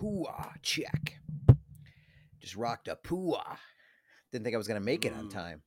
[0.00, 1.18] Hooah, check.
[2.40, 3.58] Just rocked a pooah.
[4.32, 5.32] Didn't think I was gonna make it on Mm.
[5.32, 5.62] time.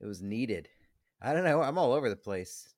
[0.00, 0.68] It was needed.
[1.20, 1.60] I don't know.
[1.60, 2.74] I'm all over the place.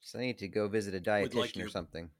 [0.00, 2.10] Just I need to go visit a like, dietitian or something.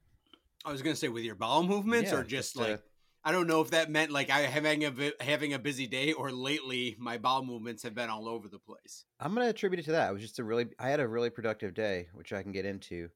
[0.65, 2.83] I was gonna say with your bowel movements, Yeah, or just just, uh, like
[3.23, 6.31] I don't know if that meant like I having a having a busy day, or
[6.31, 9.05] lately my bowel movements have been all over the place.
[9.19, 10.09] I'm gonna attribute it to that.
[10.09, 12.65] It was just a really I had a really productive day, which I can get
[12.65, 13.09] into.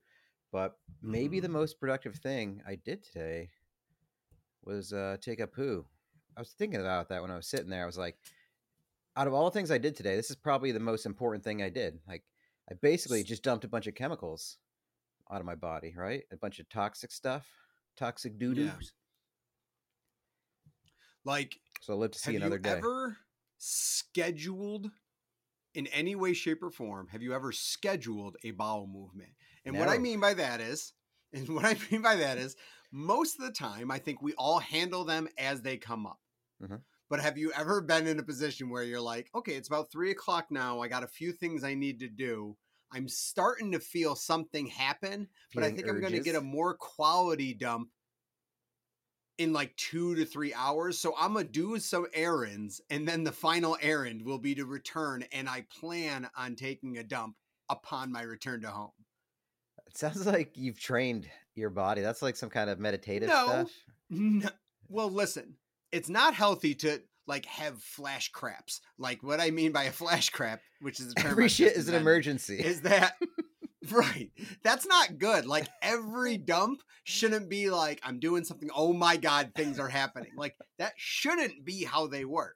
[0.52, 1.52] But maybe the Mhm.
[1.52, 3.52] most productive thing I did today
[4.66, 5.85] was uh take a poo.
[6.35, 7.84] I was thinking about that when I was sitting there.
[7.84, 8.17] I was like,
[9.16, 11.62] out of all the things I did today, this is probably the most important thing
[11.62, 11.99] I did.
[12.08, 12.23] Like
[12.70, 14.58] I basically just dumped a bunch of chemicals
[15.31, 16.23] out of my body, right?
[16.31, 17.48] A bunch of toxic stuff,
[17.98, 18.67] toxic doo doos.
[18.67, 18.80] Yeah.
[21.25, 22.70] Like, So I'll live to see have another you day.
[22.72, 23.17] ever
[23.58, 24.91] scheduled
[25.73, 27.08] in any way, shape, or form?
[27.11, 29.31] Have you ever scheduled a bowel movement?
[29.66, 30.94] And what I mean by that is,
[31.34, 32.55] and what I mean by that is,
[32.93, 36.22] most of the time, I think we all handle them as they come up.
[36.59, 36.83] Mhm.
[37.09, 40.11] But have you ever been in a position where you're like, okay, it's about three
[40.11, 40.80] o'clock now.
[40.81, 42.58] I got a few things I need to do.
[42.91, 46.75] I'm starting to feel something happen, but I think I'm going to get a more
[46.77, 47.91] quality dump
[49.38, 51.00] in like two to three hours.
[51.00, 54.66] So I'm going to do some errands, and then the final errand will be to
[54.66, 55.23] return.
[55.31, 57.38] And I plan on taking a dump
[57.69, 59.05] upon my return to home.
[59.88, 62.02] It sounds like you've trained your body.
[62.02, 63.46] That's like some kind of meditative No.
[63.46, 63.72] stuff.
[64.09, 64.50] No,
[64.90, 65.56] well, listen,
[65.92, 68.82] it's not healthy to like have flash craps.
[68.98, 72.59] Like what I mean by a flash crap, which is Every shit is an emergency.
[72.59, 73.16] Is that
[73.92, 74.30] right?
[74.64, 75.46] That's not good.
[75.46, 78.70] Like every dump shouldn't be like I'm doing something.
[78.76, 80.31] Oh my god, things are happening.
[80.38, 82.56] Like that shouldn't be how they work.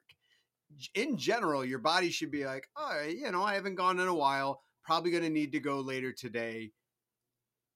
[0.94, 4.06] In general, your body should be like, all right, you know, I haven't gone in
[4.06, 4.60] a while.
[4.84, 6.72] Probably going to need to go later today.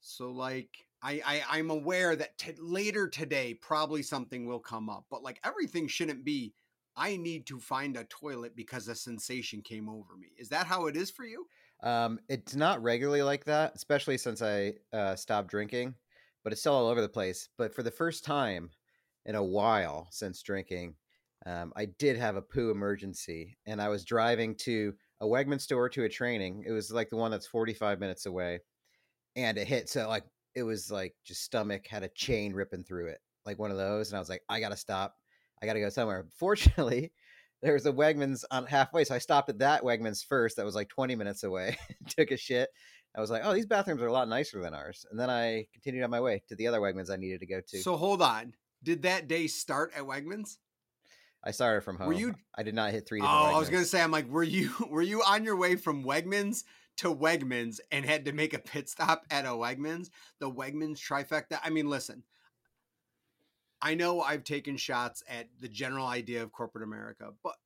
[0.01, 0.69] So like
[1.03, 5.41] I, I I'm aware that t- later today probably something will come up, but like
[5.45, 6.55] everything shouldn't be.
[6.95, 10.29] I need to find a toilet because a sensation came over me.
[10.39, 11.47] Is that how it is for you?
[11.83, 15.95] Um, it's not regularly like that, especially since I uh, stopped drinking,
[16.45, 17.49] but it's still all over the place.
[17.57, 18.71] But for the first time
[19.25, 20.97] in a while since drinking,
[21.47, 25.89] um, I did have a poo emergency, and I was driving to a Wegman store
[25.89, 26.65] to a training.
[26.67, 28.61] It was like the one that's 45 minutes away,
[29.35, 29.89] and it hit.
[29.89, 33.71] So like it was like just stomach had a chain ripping through it, like one
[33.71, 34.11] of those.
[34.11, 35.15] And I was like, I gotta stop.
[35.63, 36.27] I gotta go somewhere.
[36.37, 37.13] Fortunately,
[37.63, 40.57] there was a Wegmans on halfway, so I stopped at that Wegmans first.
[40.57, 41.79] That was like 20 minutes away.
[42.09, 42.69] Took a shit.
[43.17, 45.05] I was like, oh, these bathrooms are a lot nicer than ours.
[45.11, 47.61] And then I continued on my way to the other Wegmans I needed to go
[47.61, 47.79] to.
[47.83, 48.55] So hold on.
[48.83, 50.57] Did that day start at Wegmans?
[51.45, 52.07] I started from home.
[52.07, 53.21] Were you- I did not hit three.
[53.21, 55.77] Oh, different I was gonna say, I'm like, were you were you on your way
[55.77, 56.65] from Wegmans
[56.99, 60.11] to Wegmans and had to make a pit stop at a Wegmans?
[60.41, 61.59] The Wegmans trifecta.
[61.63, 62.25] I mean, listen.
[63.85, 67.57] I know I've taken shots at the general idea of corporate America, but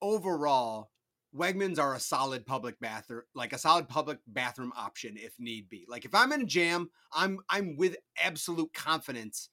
[0.00, 0.90] overall,
[1.36, 5.84] Wegmans are a solid public bathroom, like a solid public bathroom option if need be.
[5.86, 9.50] Like if I'm in a jam, I'm I'm with absolute confidence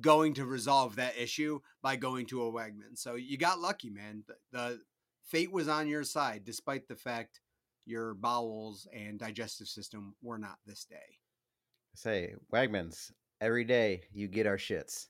[0.00, 2.96] going to resolve that issue by going to a Wegman.
[2.96, 4.24] So you got lucky, man.
[4.26, 4.80] The, the
[5.24, 7.40] fate was on your side, despite the fact
[7.86, 11.18] your bowels and digestive system were not this day.
[11.94, 14.02] Say Wagmans, every day.
[14.12, 15.06] You get our shits.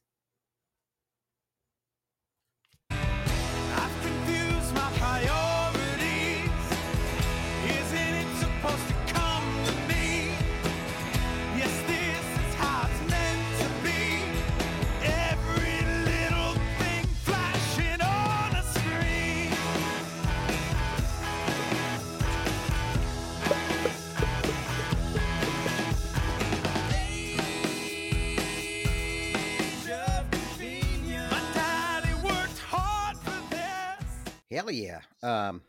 [34.57, 35.01] Hell yeah.
[35.23, 35.61] Um,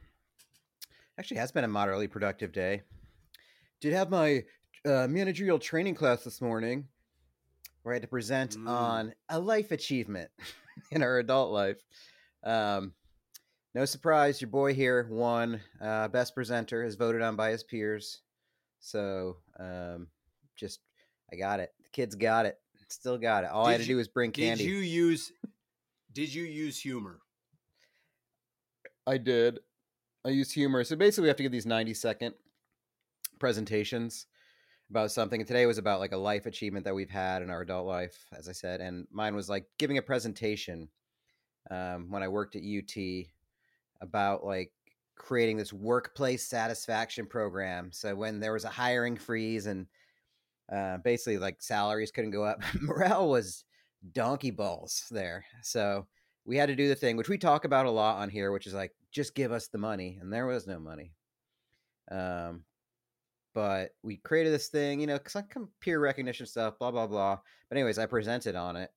[1.19, 2.83] actually, has been a moderately productive day.
[3.81, 4.45] Did have my
[4.85, 6.87] uh, managerial training class this morning,
[7.83, 8.69] where I had to present Mm.
[8.69, 10.31] on a life achievement
[10.91, 11.83] in our adult life.
[12.45, 12.93] Um,
[13.75, 18.21] no surprise, your boy here won uh, best presenter, is voted on by his peers.
[18.79, 20.07] So, um,
[20.55, 20.79] just
[21.29, 21.73] I got it.
[21.83, 22.57] The kids got it.
[22.87, 23.49] Still got it.
[23.49, 24.63] All I had to you- do was bring candy.
[24.63, 25.33] Did you use
[26.13, 27.19] did you use humor?
[29.07, 29.59] I did.
[30.25, 30.83] I used humor.
[30.83, 32.35] So basically, we have to give these 90 second
[33.39, 34.27] presentations
[34.89, 35.39] about something.
[35.39, 38.25] And today was about like a life achievement that we've had in our adult life,
[38.37, 38.81] as I said.
[38.81, 40.89] And mine was like giving a presentation
[41.71, 43.25] um, when I worked at UT
[44.01, 44.71] about like
[45.15, 47.91] creating this workplace satisfaction program.
[47.93, 49.87] So when there was a hiring freeze and
[50.71, 53.63] uh, basically like salaries couldn't go up, morale was
[54.13, 55.45] donkey balls there.
[55.63, 56.07] So
[56.47, 58.67] we had to do the thing, which we talk about a lot on here, which
[58.67, 60.17] is like, just give us the money.
[60.19, 61.11] And there was no money.
[62.09, 62.63] Um,
[63.53, 67.37] but we created this thing, you know, some peer recognition stuff, blah, blah, blah.
[67.69, 68.89] But, anyways, I presented on it,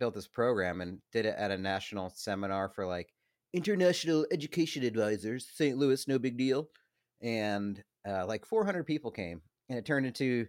[0.00, 3.12] built this program, and did it at a national seminar for like
[3.52, 5.78] international education advisors, St.
[5.78, 6.68] Louis, no big deal.
[7.20, 10.46] And uh, like 400 people came, and it turned into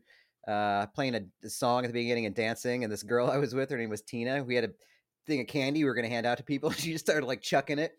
[0.47, 2.83] uh, playing a, a song at the beginning and dancing.
[2.83, 4.44] And this girl I was with, her name was Tina.
[4.44, 4.71] We had a
[5.25, 6.69] thing of candy we were going to hand out to people.
[6.71, 7.93] She just started like chucking it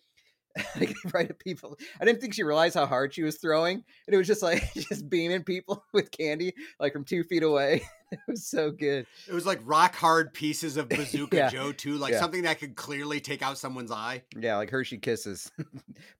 [0.79, 1.77] like, right at people.
[2.01, 4.73] I didn't think she realized how hard she was throwing, and it was just like
[4.75, 7.83] just beaming people with candy like from two feet away.
[8.13, 9.07] it was so good.
[9.27, 11.49] It was like rock hard pieces of Bazooka Yeah.
[11.49, 12.21] Joe too, like Yeah.
[12.21, 14.23] something that could clearly take out someone's eye.
[14.39, 15.51] Yeah, like Hershey kisses,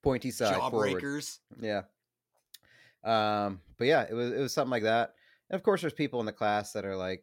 [0.03, 1.01] pointy side forward.
[1.01, 1.39] Jawbreakers.
[1.61, 1.83] Yeah.
[3.05, 5.15] Um, but yeah, it was it was something like that.
[5.51, 7.23] And of course, there's people in the class that are like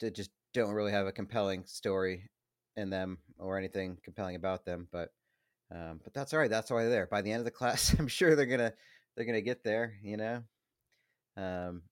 [0.00, 2.30] that just don't really have a compelling story
[2.76, 4.88] in them or anything compelling about them.
[4.90, 5.12] But
[5.70, 6.50] um, but that's all right.
[6.50, 7.06] That's why they're there.
[7.06, 8.72] By the end of the class, I'm sure they're gonna
[9.16, 9.94] they're gonna get there.
[10.02, 10.42] You know.
[11.36, 11.82] Um.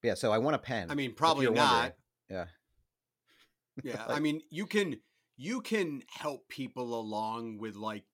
[0.00, 0.14] but yeah.
[0.14, 0.86] So I want a pen.
[0.90, 1.56] I mean, probably not.
[1.72, 1.92] wondering.
[2.30, 2.44] Yeah.
[3.82, 4.96] Yeah, Like- I mean, you can
[5.36, 8.04] you can help people along with like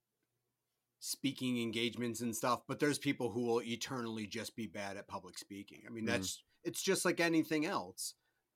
[1.01, 5.37] speaking engagements and stuff, but there's people who will eternally just be bad at public
[5.39, 5.83] speaking.
[5.87, 6.09] I mean, Mhm.
[6.09, 8.15] that's it's just like anything else.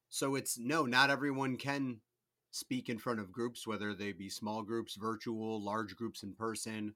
[0.08, 2.00] So it's no, not everyone can
[2.52, 6.94] speak in front of groups, whether they be small groups, virtual, large groups in person,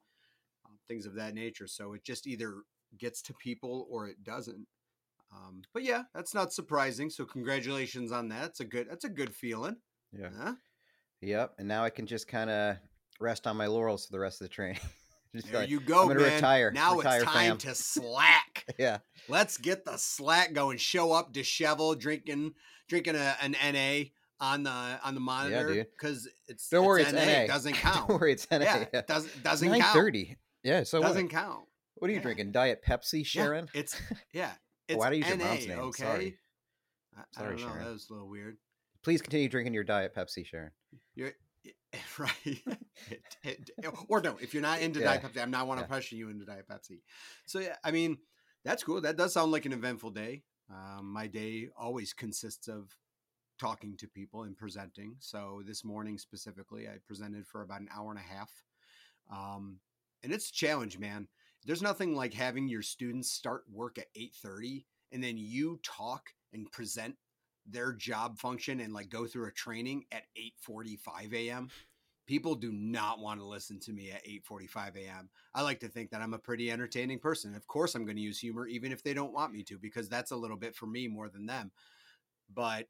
[0.64, 1.66] uh, things of that nature.
[1.66, 2.62] So it just either
[2.98, 4.66] gets to people or it doesn't.
[5.34, 7.10] Um, but yeah, that's not surprising.
[7.10, 8.50] So congratulations on that.
[8.50, 8.86] It's a good.
[8.88, 9.76] That's a good feeling.
[10.12, 10.28] Yeah.
[10.40, 10.54] Huh?
[11.20, 11.54] Yep.
[11.58, 12.76] And now I can just kind of
[13.18, 14.80] rest on my laurels for the rest of the training.
[15.34, 16.34] Just There like, you go, I'm gonna man.
[16.36, 16.70] retire.
[16.70, 17.58] Now Retire, it's time fam.
[17.58, 18.64] to slack.
[18.78, 18.98] yeah.
[19.28, 20.78] Let's get the slack going.
[20.78, 22.52] Show up disheveled, drinking
[22.88, 24.04] drinking a, an NA
[24.40, 27.32] on the on the monitor because it's Don't worry, it's it's NA.
[27.32, 27.38] NA.
[27.42, 28.08] It doesn't count.
[28.08, 28.58] Don't worry, it's NA.
[28.58, 29.02] Yeah, Yeah.
[29.06, 29.94] doesn't doesn't count.
[29.94, 30.36] thirty.
[30.62, 30.82] Yeah.
[30.82, 31.08] So what?
[31.08, 31.64] doesn't count.
[31.96, 32.22] What are you yeah.
[32.22, 32.52] drinking?
[32.52, 33.68] Diet Pepsi, Yeah, Sharon?
[33.74, 33.96] it's
[34.32, 34.52] yeah.
[34.88, 35.78] It's Why do you use your NA, mom's name?
[35.78, 36.02] Okay.
[36.04, 36.36] Sorry.
[37.16, 37.68] I, I Sorry, don't know.
[37.72, 37.84] Sharon.
[37.84, 38.56] That was a little weird.
[39.02, 40.70] Please continue drinking your Diet Pepsi, Sharon.
[41.14, 41.32] You're
[42.18, 42.30] right.
[42.44, 43.70] It- it-
[44.08, 45.16] or no, if you're not into Yeah.
[45.16, 45.88] Diet Pepsi, I'm not want to Yeah.
[45.88, 47.00] pressure you into Diet Pepsi.
[47.46, 48.18] So yeah, I mean,
[48.64, 49.00] that's cool.
[49.00, 50.42] That does sound like an eventful day.
[50.70, 52.94] Um, my day always consists of
[53.58, 55.16] talking to people and presenting.
[55.18, 58.50] So this morning specifically, I presented for about an hour and a half.
[59.30, 59.80] Um,
[60.22, 61.28] and it's a challenge, man.
[61.64, 66.70] There's nothing like having your students start work at 8:30 and then you talk and
[66.70, 67.16] present
[67.66, 71.68] their job function and like go through a training at 8:45 a.m.
[72.26, 75.28] People do not want to listen to me at 8:45 a.m.
[75.54, 77.54] I like to think that I'm a pretty entertaining person.
[77.54, 80.08] Of course, I'm going to use humor even if they don't want me to because
[80.08, 81.70] that's a little bit for me more than them.
[82.52, 82.88] But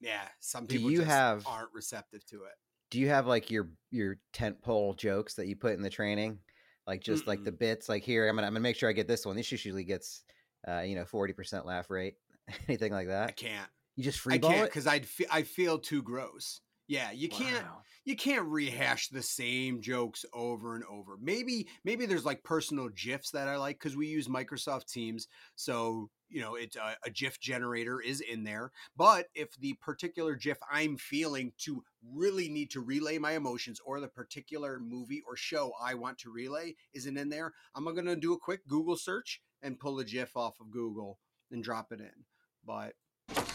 [0.00, 2.52] yeah, some Do people you just have- aren't receptive to it.
[2.90, 6.38] Do you have like your your tent pole jokes that you put in the training?
[6.86, 9.06] Like just like the bits, like here, I'm gonna I'm gonna make sure I get
[9.06, 9.36] this one.
[9.36, 10.22] This usually gets
[10.66, 12.14] uh, you know, forty percent laugh rate.
[12.68, 13.28] Anything like that.
[13.28, 13.68] I can't.
[13.96, 14.70] You just I freeball can't it?
[14.70, 16.60] because I'd fe- I feel too gross.
[16.90, 17.64] Yeah, you can't.
[17.64, 17.82] Wow.
[18.04, 21.16] you can't rehash the same jokes over and over.
[21.22, 26.10] Maybe maybe there's like personal gifs that I like because we use Microsoft Teams, so
[26.28, 28.72] you know it's a, uh, a GIF generator is in there.
[28.96, 34.00] But if the particular GIF I'm feeling to really need to relay my emotions, or
[34.00, 38.32] the particular movie or show I want to relay isn't in there, I'm gonna do
[38.32, 41.20] a quick Google search and pull a GIF off of Google
[41.52, 42.24] and drop it in.
[42.66, 42.94] But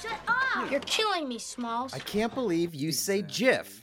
[0.02, 0.72] Shut up!
[0.72, 1.94] You're killing me, Smalls.
[1.94, 3.46] I can't believe you say Exactly.
[3.48, 3.82] GIF.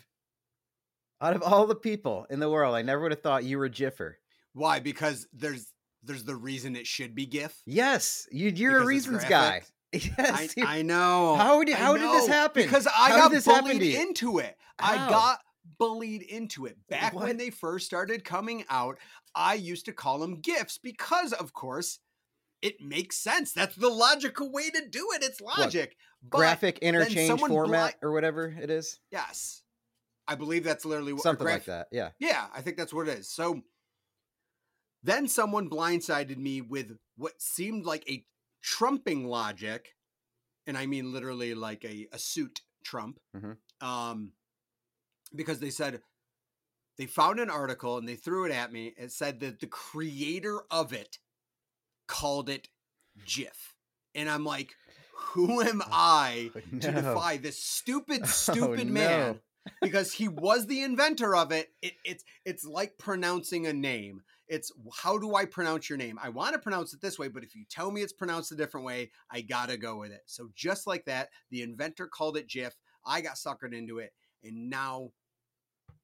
[1.21, 3.69] Out of all the people in the world, I never would have thought you were
[3.69, 4.17] Jiffer.
[4.55, 4.81] Why?
[4.81, 5.67] Because there's
[6.03, 7.55] there's the reason it should be GIF.
[7.65, 9.29] Yes, you, you're Because a reasons guy.
[9.93, 10.19] graphic?
[10.19, 11.37] I, Yes, I know.
[11.37, 12.63] How did- I how did this happen?
[12.65, 14.57] Because I How got this bullied into it.
[14.79, 15.39] I got
[15.79, 16.77] bullied into it.
[16.89, 17.25] Back What?
[17.27, 18.99] when they first started coming out,
[19.35, 21.99] I used to call them GIFs because, of course,
[22.63, 23.53] it makes sense.
[23.53, 25.23] That's the logical way to do it.
[25.23, 25.97] It's logic.
[26.29, 29.63] Graphic interchange format bli- or whatever it is, yes,
[30.29, 31.89] I believe that's literally what something graph- like that.
[31.91, 32.11] Yeah.
[32.21, 33.29] yeah, I think that's what it is.
[33.29, 33.61] So
[35.03, 38.25] then someone blindsided me with what seemed like a
[38.63, 39.97] trumping logic,
[40.69, 43.19] and I mean literally like a, a suit trump.
[43.37, 43.57] Mhm.
[43.81, 44.33] Um,
[45.35, 46.01] because they said
[46.99, 48.95] they found an article and they threw it at me.
[48.97, 51.19] It said that the creator of it
[52.07, 52.69] called it
[53.27, 53.75] GIF.
[54.15, 54.75] And I'm like,
[55.15, 57.01] who am oh, I to Oh, No.
[57.01, 58.93] defy this stupid, Oh, stupid no.
[58.93, 59.41] man?
[59.81, 61.69] because he was the inventor of it.
[61.83, 61.93] it.
[62.05, 64.23] It's it's like pronouncing a name.
[64.49, 66.19] It's how do I pronounce your name?
[66.21, 68.57] I want to pronounce it this way, but if you tell me it's pronounced a
[68.57, 70.23] different way, I gotta go with it.
[70.27, 72.75] So just like that, the inventor called it GIF.
[73.07, 75.13] I got suckered into it, and now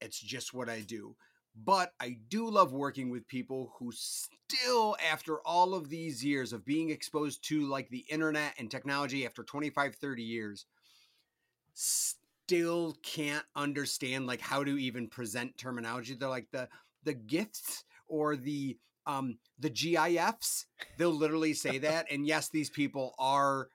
[0.00, 1.16] it's just what I do.
[1.64, 6.64] But I do love working with people who still, after all of these years of
[6.64, 10.66] being exposed to like the internet and technology after 25, 30 years,
[11.74, 16.14] still can't understand like how to even present terminology.
[16.14, 16.68] They're like the
[17.04, 20.66] the gifts or the um the GIFs.
[20.96, 22.06] They'll literally say that.
[22.10, 23.68] And yes, these people are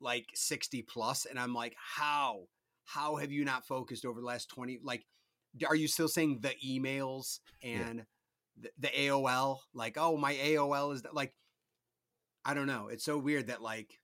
[0.00, 2.48] like 60 plus, and I'm like, how?
[2.84, 5.04] How have you not focused over the last 20 like
[5.68, 8.04] are you still saying the emails and
[8.60, 9.58] the, the AOL?
[9.74, 11.32] Like, oh, my AOL is that like
[12.44, 12.88] I don't know.
[12.88, 14.00] It's so weird that like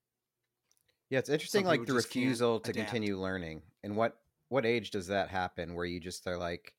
[1.11, 2.91] Yeah, it's interesting, like the refusal to adapt.
[2.91, 3.63] continue learning.
[3.83, 5.75] And what what age does that happen?
[5.75, 6.75] Where you just are like,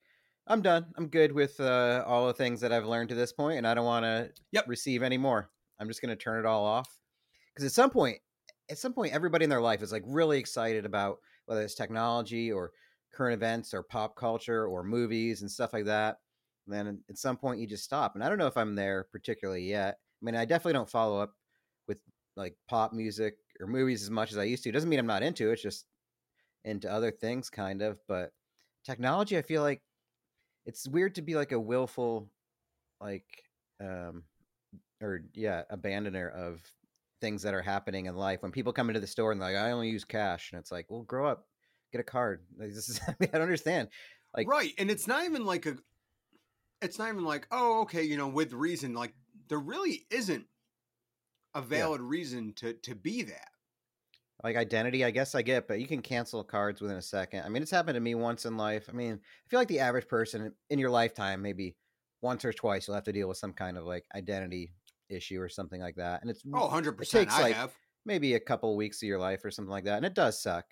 [0.48, 0.88] I'm done.
[0.98, 3.74] I'm good with uh, all the things that I've learned to this point, and I
[3.74, 4.68] don't want to Yep.
[4.68, 5.52] receive any more.
[5.80, 6.90] I'm just going to turn it all off.
[7.54, 8.20] Because at some point,
[8.70, 12.52] at some point, everybody in their life is like really excited about whether it's technology
[12.52, 12.72] or
[13.14, 16.18] current events or pop culture or movies and stuff like that.
[16.68, 18.16] And then at some point, you just stop.
[18.16, 19.98] And I don't know if I'm there particularly yet.
[20.22, 21.34] I mean, I definitely don't follow up
[21.88, 22.00] with
[22.36, 24.72] like pop music or movies as much as I used to.
[24.72, 25.54] Doesn't mean I'm not into it.
[25.54, 25.86] It's just
[26.64, 28.00] into other things, kind of.
[28.08, 28.32] But
[28.86, 29.82] technology, I feel like
[30.66, 32.30] it's weird to be like a willful,
[33.02, 33.26] like,
[33.82, 34.24] um,
[35.02, 36.62] or yeah, abandoner of
[37.22, 38.44] things that are happening in life.
[38.44, 40.72] When people come into the store and they're like, I only use cash, and it's
[40.72, 41.48] like, well, grow up,
[41.92, 42.44] get a card.
[42.58, 43.90] Like, this is, I, mean, I don't understand.
[44.36, 45.76] Like- right and it's not even like a
[46.82, 49.14] it's not even like oh okay you know with reason like
[49.48, 50.46] there really isn't
[51.56, 53.50] a valid reason to to be that.
[54.44, 57.44] Like identity i guess i get but you can cancel cards within a second.
[57.44, 58.88] I mean it's happened to me once in life.
[58.88, 61.76] I mean i feel like the average person in your lifetime maybe
[62.22, 64.74] once or twice you'll have to deal with some kind of like identity
[65.10, 67.74] issue or something like that and it's oh 100% takes, i like, have.
[68.06, 70.66] maybe a couple weeks of your life or something like that and it does suck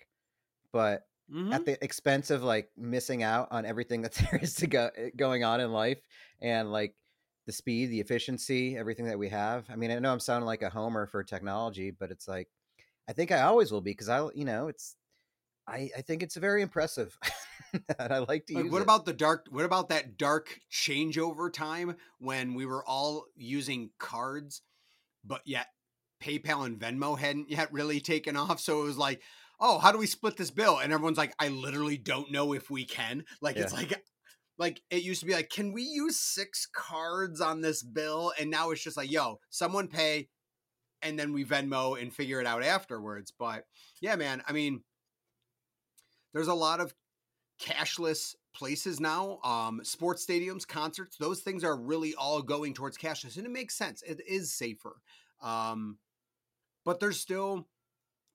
[0.72, 1.52] but Mhm.
[1.52, 5.10] at the expense of like missing out on everything that there is to go eh,
[5.16, 6.00] going on in life
[6.40, 6.96] and like
[7.46, 10.62] the speed the efficiency everything that we have i mean i know i'm sounding like
[10.62, 12.48] a homer for technology but it's like
[13.08, 14.96] i think i always will be because i you know it's
[15.66, 17.18] i i think it's very impressive
[18.00, 18.82] and i like to Like, use what it.
[18.82, 24.62] about the dark what about that dark changeover time when we were all using cards
[25.24, 25.68] but yet
[26.20, 29.22] paypal and venmo hadn't yet really taken off so it was like
[29.60, 30.78] oh how do we split this bill?
[30.78, 33.24] And everyone's like i literally don't know if we can.
[33.40, 34.02] Like it's like
[34.58, 38.32] like it used to be like can we use six cards on this bill?
[38.38, 40.28] And now it's just like yo someone pay
[41.02, 43.32] and then we venmo and figure it out afterwards.
[43.36, 43.64] But
[44.00, 44.82] yeah man i mean
[46.32, 46.94] there's a lot of
[47.60, 53.36] cashless places now um sports stadiums concerts those things are really all going towards cashless
[53.36, 54.96] and it makes sense it is safer
[55.42, 55.98] um
[56.84, 57.66] but there's still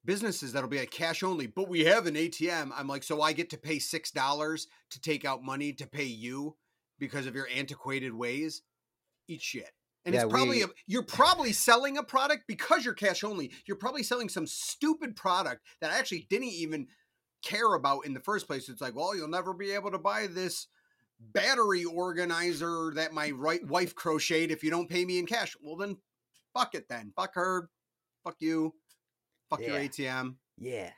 [0.05, 3.31] businesses that'll be like cash only but we have an atm i'm like so i
[3.31, 6.55] get to pay six dollars to take out money to pay you
[6.99, 8.61] because of your antiquated ways
[9.27, 9.71] eat shit
[10.05, 13.51] and Yeah, it's probably we- a, you're probably selling a product because you're cash only
[13.65, 16.87] you're probably selling some stupid product that i actually didn't even
[17.43, 18.69] care about in the first place.
[18.69, 20.67] It's like, well, you'll never be able to buy this
[21.19, 25.55] battery organizer that my right wife crocheted if you don't pay me in cash.
[25.61, 25.97] Well, then
[26.53, 27.11] fuck it then.
[27.15, 27.69] Fuck her.
[28.23, 28.73] Fuck you.
[29.57, 30.35] Fuck your ATM.
[30.59, 30.91] yeah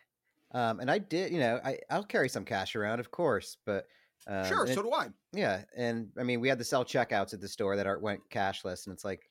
[0.54, 3.86] um and i did you know i i'll carry some cash around of course but
[4.28, 5.08] um, sure, and it- so do I.
[5.34, 8.22] Yeah, and I mean, we had the self checkouts at the store that are went
[8.32, 9.22] cashless, and it's like,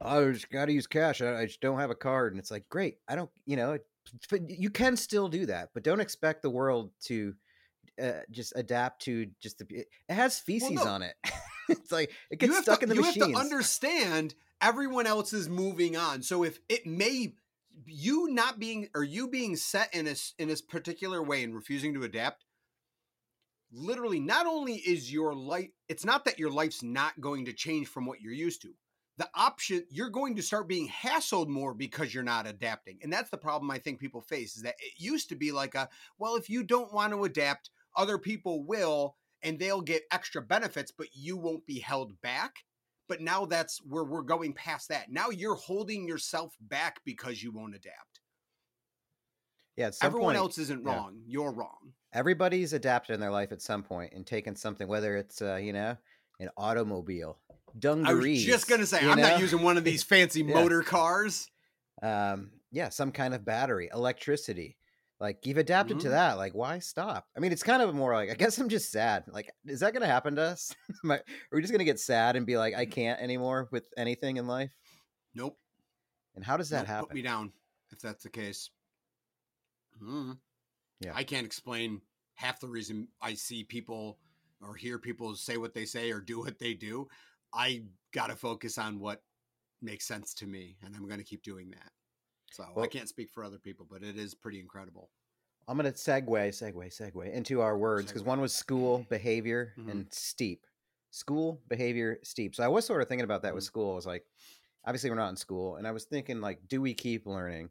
[0.00, 1.20] "Oh, I just got to use cash.
[1.20, 2.96] I, I just don't have a card, and it's like, great.
[3.06, 3.76] I don't, you know,
[4.30, 7.34] but you can still do that, but don't expect the world to
[8.02, 9.66] uh, just adapt to just the.
[9.70, 10.84] It has feces no.
[10.86, 11.16] on it.
[11.68, 13.26] it's like it You gets stuck to, in the you machines.
[13.26, 16.22] have to understand everyone else is moving on.
[16.22, 17.34] So if it may
[17.86, 21.54] you not being or you being set in a s- in this particular way and
[21.54, 22.44] refusing to adapt
[23.72, 27.88] literally not only is your life it's not that your life's not going to change
[27.88, 28.72] from what you're used to.
[29.16, 33.30] The option you're going to start being hassled more because you're not adapting and that's
[33.30, 35.88] the problem i think people face is that it used to be like a
[36.18, 40.90] well if you don't want to adapt other people will and they'll get extra benefits
[40.96, 42.56] but you won't be held back
[43.08, 47.52] but now that's where we're going past that now you're holding yourself back because you
[47.52, 48.20] won't adapt
[49.76, 50.92] yeah, everyone point, else isn't yeah.
[50.94, 55.16] wrong you're wrong everybody's adapted in their life at some point and taken something, whether
[55.16, 55.96] it's uh, you know
[56.40, 57.38] an automobile,
[57.78, 58.08] dungarees.
[58.08, 59.28] i was just gonna say i'm know?
[59.30, 60.54] not using one of these fancy Yeah.
[60.54, 61.48] motor cars
[62.02, 64.76] um yeah some kind of battery electricity
[65.24, 66.10] like you've adapted to Mhm.
[66.10, 68.90] that like why stop i mean it's kind of more like i guess i'm just
[68.92, 71.98] sad like is that gonna happen to us Am I- are we just gonna get
[72.00, 74.72] sad and be like i can't anymore with anything in life
[75.34, 75.58] nope
[76.34, 77.52] and how does that Nope, happen Put me down
[77.92, 78.70] if that's the case.
[80.02, 80.38] Mm.
[81.00, 81.12] Yeah.
[81.14, 82.00] I can't explain
[82.34, 84.18] half the reason I see people
[84.60, 87.06] or hear people say what they say or do what they do.
[87.52, 89.22] I got to focus on what
[89.80, 91.92] makes sense to me, and I'm going to keep doing that.
[92.54, 95.10] So I can't speak for other people, but it is pretty incredible.
[95.66, 99.86] I'm gonna segue, segue, segue into our words because one was school behavior Mhm.
[99.88, 100.66] and steep.
[101.10, 102.54] School behavior steep.
[102.54, 103.64] So I was sort of thinking about that with Mhm.
[103.64, 103.92] school.
[103.92, 104.26] I was like,
[104.84, 107.70] obviously we're not in school, and I was thinking like, do we keep learning?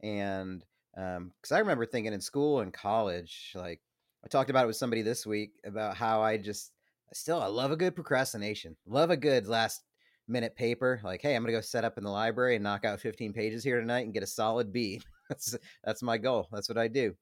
[0.00, 3.82] And because I remember thinking in school and college, like
[4.24, 6.72] I talked about it with somebody this week about how I just
[7.14, 9.84] still I love a good procrastination, love a good last
[10.28, 11.00] minute paper.
[11.02, 13.64] Like, hey, I'm gonna go set up in the library and knock out 15 pages
[13.64, 15.00] here tonight and get a solid B.
[15.28, 16.48] that's that's my goal.
[16.52, 17.14] That's what I do.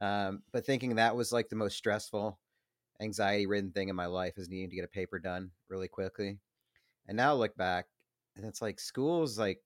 [0.00, 2.38] Um, but thinking that was like the most stressful,
[3.00, 6.38] anxiety ridden thing in my life is needing to get a paper done really quickly.
[7.06, 7.86] And now I look back
[8.36, 9.60] and it's like school is like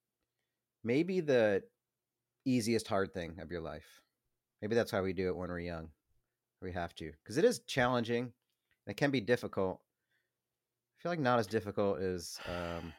[0.84, 1.62] maybe the
[2.44, 4.02] easiest hard thing of your life.
[4.60, 5.88] Maybe that's why we do it when we're young.
[6.62, 8.32] We have to because it is challenging.
[8.86, 9.80] It can be difficult.
[11.06, 12.92] Feel like not as difficult as um,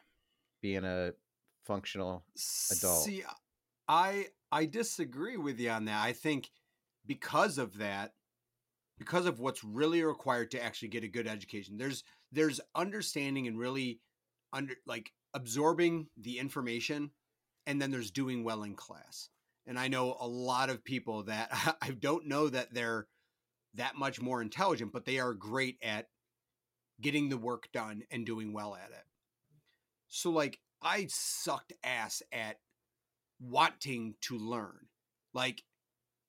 [0.62, 1.12] being a
[1.66, 2.24] functional
[2.70, 3.04] adult.
[3.04, 3.22] See,
[3.86, 6.02] I I disagree with you on that.
[6.02, 6.48] I think
[7.06, 8.14] because of that,
[8.96, 13.58] because of what's really required to actually get a good education, there's there's understanding and
[13.58, 14.00] really
[14.54, 17.10] under like absorbing the information,
[17.66, 19.28] and then there's doing well in class.
[19.66, 21.50] And I know a lot of people that
[21.82, 23.06] I don't know that they're
[23.74, 26.06] that much more intelligent, but they are great at
[27.00, 29.04] getting the work done and doing well at it.
[30.08, 32.58] So like I sucked ass at
[33.40, 34.86] wanting to learn.
[35.34, 35.62] Like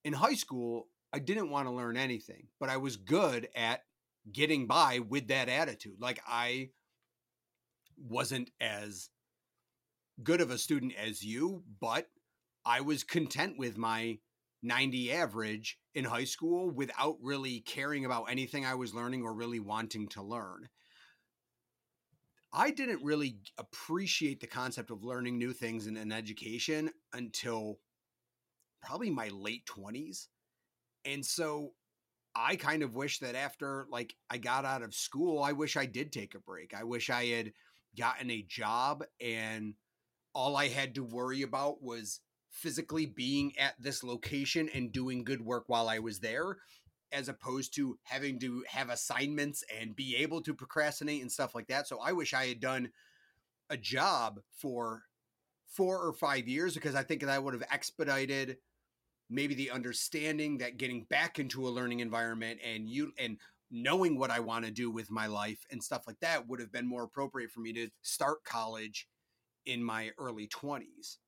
[0.04, 3.84] in high school, I didn't want to learn anything, but I was good at
[4.30, 6.00] getting by with that attitude.
[6.00, 6.70] Like I
[7.96, 9.10] wasn't as
[10.22, 12.08] good of a student as you, but
[12.64, 14.18] I was content with my
[14.62, 19.60] 90 average in high school without really caring about anything I was learning or really
[19.60, 20.68] wanting to learn.
[22.52, 27.78] I didn't really appreciate the concept of learning new things in an education until
[28.82, 30.26] probably my late 20s.
[31.04, 31.74] And so
[32.34, 35.86] I kind of wish that after like I got out of school, I wish I
[35.86, 36.74] did take a break.
[36.74, 37.52] I wish I had
[37.96, 39.74] gotten a job and
[40.34, 42.20] all I had to worry about was
[42.50, 46.56] physically being at this location and doing good work while I was there
[47.12, 51.66] as opposed to having to have assignments and be able to procrastinate and stuff like
[51.68, 51.88] that.
[51.88, 52.90] So I wish I had done
[53.68, 55.02] a job for
[55.66, 58.58] four or five years because I think that would have expedited
[59.28, 63.38] maybe the understanding that getting back into a learning environment and you and
[63.70, 66.72] knowing what I want to do with my life and stuff like that would have
[66.72, 69.06] been more appropriate for me to start college
[69.66, 71.18] in my early 20s.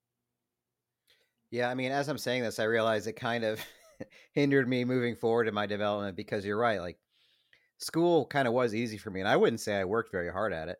[1.53, 3.61] Yeah, I mean, as I'm saying this, I realize it kind of
[4.33, 6.81] hindered me moving forward in my development because you're right.
[6.81, 6.99] Like,
[7.79, 10.53] school kind of was easy for me, and I wouldn't say I worked very hard
[10.53, 10.79] at it.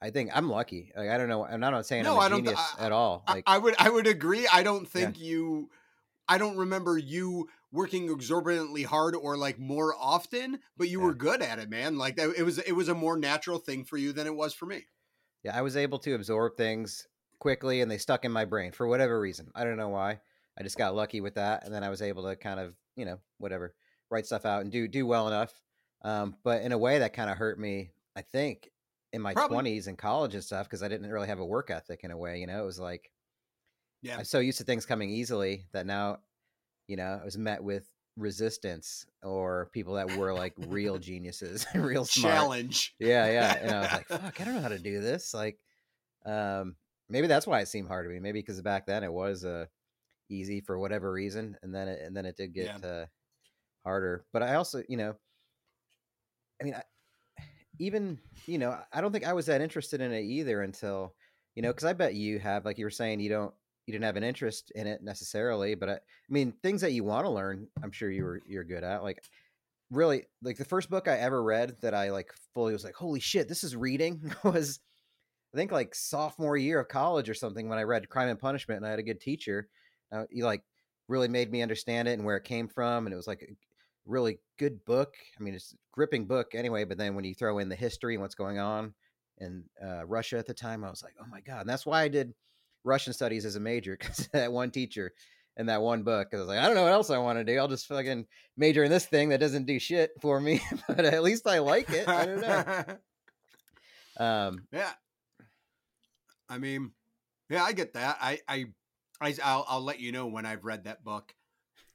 [0.00, 0.92] I think I'm lucky.
[0.96, 1.44] Like, I don't know.
[1.44, 3.24] I'm not saying No, I'm a I th- genius I- at all.
[3.26, 4.46] I- Like, I, would I would agree.
[4.50, 5.68] I don't think you
[6.28, 11.06] I don't remember you working exorbitantly hard or like more often, but you Yeah.
[11.06, 11.98] were good at it, man.
[11.98, 14.54] Like that, it was it was a more natural thing for you than it was
[14.54, 14.84] for me.
[15.42, 17.06] yeah, I was able to absorb things
[17.44, 19.50] quickly, and they stuck in my brain for whatever reason.
[19.54, 20.18] I don't know why.
[20.58, 23.04] I just got lucky with that, and then I was able to kind of, you
[23.04, 23.74] know, whatever,
[24.10, 25.52] write stuff out and do do well enough.
[26.02, 27.90] Um, but in a way, that kind of hurt me.
[28.16, 28.70] I think
[29.12, 29.34] in my.
[29.34, 32.16] 20s and college and stuff because I didn't really have a work ethic in a
[32.16, 32.40] way.
[32.40, 33.10] You know, it was like
[34.00, 34.16] Yeah.
[34.16, 36.20] I'm so used to things coming easily that now,
[36.88, 42.06] you know, I was met with resistance or people that were like real geniuses, real
[42.06, 42.34] smart.
[42.34, 42.94] Challenge.
[42.98, 43.58] Yeah, yeah.
[43.60, 45.34] And I was like, fuck, I don't know how to do this.
[45.34, 45.58] Like,
[46.24, 46.76] um,
[47.14, 48.18] maybe that's why it seemed hard to me.
[48.20, 49.66] Maybe because back then it was uh
[50.28, 52.88] easy for whatever reason, and then it, and then it did get Yeah.
[52.88, 53.06] uh,
[53.84, 54.24] harder.
[54.32, 55.14] But I also, you know,
[56.60, 56.82] I mean, I,
[57.78, 61.14] even you know, I don't think I was that interested in it either until
[61.54, 63.54] you know, because I bet you have, like you were saying, you don't.
[63.86, 65.98] You didn't have an interest in it necessarily, but I, I
[66.30, 69.02] mean, things that you want to learn, I'm sure you were you're good at.
[69.02, 69.22] Like,
[69.90, 73.20] really like the first book I ever read that I like fully was like, holy
[73.20, 74.80] shit, this is reading was
[75.54, 78.78] I think like sophomore year of college or something when I read Crime and Punishment
[78.78, 79.68] and I had a good teacher.
[80.10, 80.62] Uh, he like
[81.08, 83.54] really made me understand it and where it came from and it was like a
[84.04, 85.14] really good book.
[85.38, 88.14] I mean, it's a gripping book anyway, but then when you throw in the history
[88.14, 88.94] and what's going on
[89.38, 91.60] in uh, Russia at the time, I was like, oh my god.
[91.60, 92.34] And that's why I did
[92.82, 95.12] Russian studies as a major because that one teacher
[95.56, 96.30] and that one book.
[96.30, 97.56] Because I was like, I don't know what else I want to do.
[97.58, 101.22] I'll just fucking major in this thing that doesn't do shit for me, but at
[101.22, 102.08] least I like it.
[102.08, 102.84] I don't know.
[104.16, 104.92] Um, yeah.
[106.48, 106.92] I mean,
[107.48, 108.18] yeah, I get that.
[108.20, 108.66] I I,
[109.20, 111.34] I I'll, I'll let you know when I've read that book.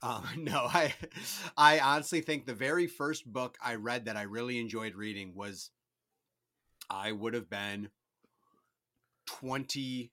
[0.01, 0.93] Um, no, I
[1.57, 5.71] I honestly think the very first book I read that I really enjoyed reading was
[6.89, 7.89] I would have been
[9.27, 10.09] 27.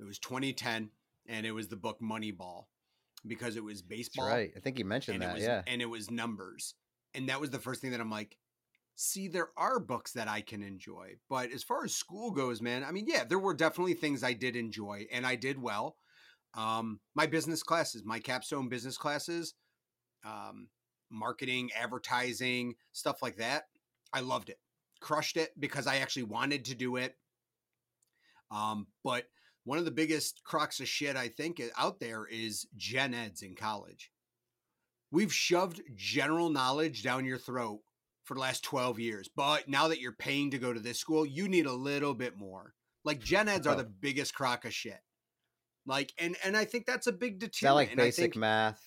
[0.00, 0.90] It was 2010
[1.26, 2.66] and it was the book Moneyball
[3.26, 4.52] because it was That's baseball right.
[4.56, 5.34] I think you mentioned and it that.
[5.34, 5.62] was yeah.
[5.66, 6.74] and it was numbers.
[7.14, 8.36] And that was the first thing that I'm like,
[9.00, 11.14] see, there are books that I can enjoy.
[11.30, 14.32] But as far as school goes, man, I mean, yeah, there were definitely things I
[14.32, 15.96] did enjoy and I did well.
[16.54, 19.54] Um, my business classes, my capstone business classes,
[20.24, 20.68] um,
[21.10, 23.64] marketing, advertising, stuff like that.
[24.12, 24.58] I loved it.
[25.00, 27.16] Crushed it because I actually wanted to do it.
[28.50, 29.26] Um, but
[29.62, 33.54] one of the biggest crocks of shit I think out there is gen eds in
[33.54, 34.10] college.
[35.12, 37.80] We've shoved general knowledge down your throat
[38.28, 39.28] for the last 12 years.
[39.34, 42.36] But now that you're paying to go to this school, you need a little bit
[42.36, 42.74] more.
[43.02, 43.78] Like gen eds are Oh.
[43.78, 45.00] the biggest crock of shit.
[45.86, 47.76] Like and and I think that's a big Is that deterrent.
[47.76, 48.84] like and basic think math,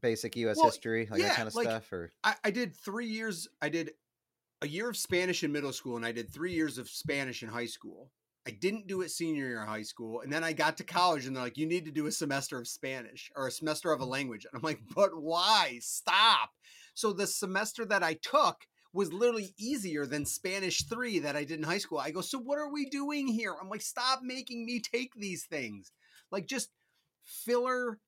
[0.00, 0.56] basic U.S.
[0.56, 1.92] Well, history, like yeah, that kind of like, stuff?
[1.92, 3.48] Or I, I did three years.
[3.60, 3.90] I did
[4.62, 7.48] a year of Spanish in middle school, and I did three years of Spanish in
[7.48, 8.12] high school.
[8.46, 11.26] I didn't do it senior year of high school, and then I got to college,
[11.26, 14.00] and they're like, "You need to do a semester of Spanish or a semester of
[14.00, 14.10] a mm.
[14.10, 15.80] language." And I'm like, "But why?
[15.80, 16.50] Stop!"
[16.94, 21.58] So the semester that I took was literally easier than Spanish three that I did
[21.58, 21.98] in high school.
[21.98, 25.44] I go, "So what are we doing here?" I'm like, "Stop making me take these
[25.44, 25.92] things."
[26.30, 26.70] Like just
[27.22, 28.00] filler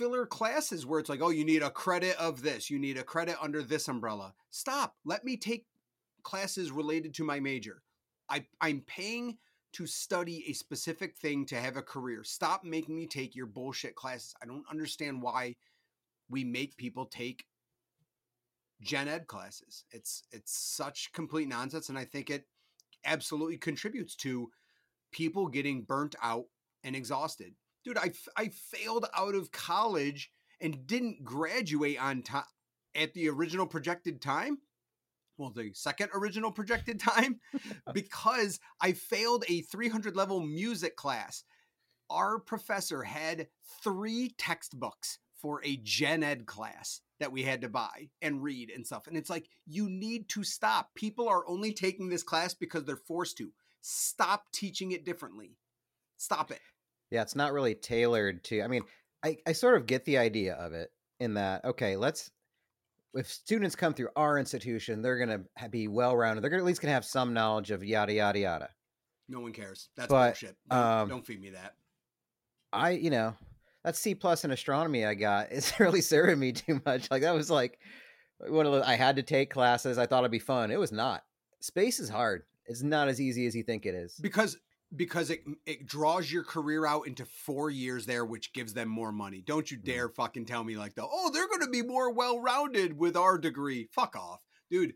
[0.00, 3.02] filler classes where it's like, oh, you need a credit of this, you need a
[3.02, 4.34] credit under this umbrella.
[4.50, 4.94] Stop.
[5.04, 5.66] Let me take
[6.22, 7.82] classes related to my major.
[8.28, 9.38] I, I'm paying
[9.72, 12.24] to study a specific thing to have a career.
[12.24, 14.34] Stop making me take your bullshit classes.
[14.42, 15.56] I don't understand why
[16.28, 17.44] we make people take
[18.80, 19.84] gen ed classes.
[19.90, 22.46] It's it's such complete nonsense, and I think it
[23.04, 24.50] absolutely contributes to
[25.12, 26.46] people getting burnt out
[26.84, 27.54] and exhausted.
[27.84, 32.44] Dude, I, I failed out of college and didn't graduate on time
[32.94, 34.58] at the original projected time.
[35.38, 37.40] Well, the second original projected time
[37.94, 41.44] because I failed a 300 level music class.
[42.10, 43.48] Our professor had
[43.82, 48.84] three textbooks for a gen ed class that we had to buy and read and
[48.86, 49.06] stuff.
[49.06, 50.94] And it's like, you need to stop.
[50.94, 53.52] People are only taking this class because they're forced to.
[53.82, 55.56] Stop teaching it differently.
[56.16, 56.60] Stop it.
[57.10, 58.62] yeah, it's not really tailored to.
[58.62, 58.82] I mean,
[59.24, 62.30] I I sort of get the idea of it in that okay, let's
[63.14, 66.42] if students come through our institution, they're gonna be well rounded.
[66.42, 68.68] They're gonna at least gonna have some knowledge of yada yada yada.
[69.28, 69.88] No one cares.
[69.96, 70.56] That's But, bullshit.
[70.70, 71.74] Um, don't feed me that.
[72.72, 73.34] I, you know,
[73.84, 77.10] that C plus in astronomy I got is really serving me too much.
[77.10, 77.78] Like that was like
[78.48, 79.98] one of the I had to take classes.
[79.98, 80.70] I thought it'd be fun.
[80.70, 81.22] It was not.
[81.60, 82.42] Space is hard.
[82.66, 84.14] It's not as easy as you think it is.
[84.20, 84.56] Because
[84.96, 89.12] because it it draws your career out into four years there, which gives them more
[89.12, 89.42] money.
[89.44, 89.84] Don't you Mm.
[89.84, 93.38] dare fucking tell me like the oh they're gonna be more well rounded with our
[93.38, 93.88] degree.
[93.92, 94.94] Fuck off, dude.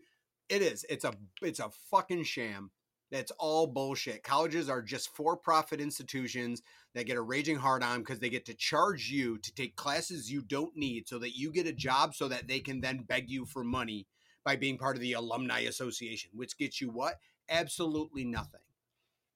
[0.49, 0.85] It is.
[0.89, 2.71] It's a it's a fucking sham.
[3.11, 4.23] That's all bullshit.
[4.23, 6.61] Colleges are just for profit institutions
[6.95, 10.31] that get a raging hard on because they get to charge you to take classes
[10.31, 13.29] you don't need so that you get a job so that they can then beg
[13.29, 14.07] you for money
[14.43, 17.15] by being part of the alumni association, which gets you what?
[17.49, 18.61] Absolutely nothing.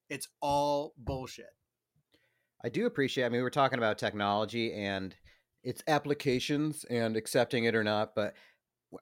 [0.09, 1.49] It's all bullshit.
[2.63, 3.25] I do appreciate.
[3.25, 5.15] I mean, we were talking about technology and
[5.63, 8.33] its applications and accepting it or not, but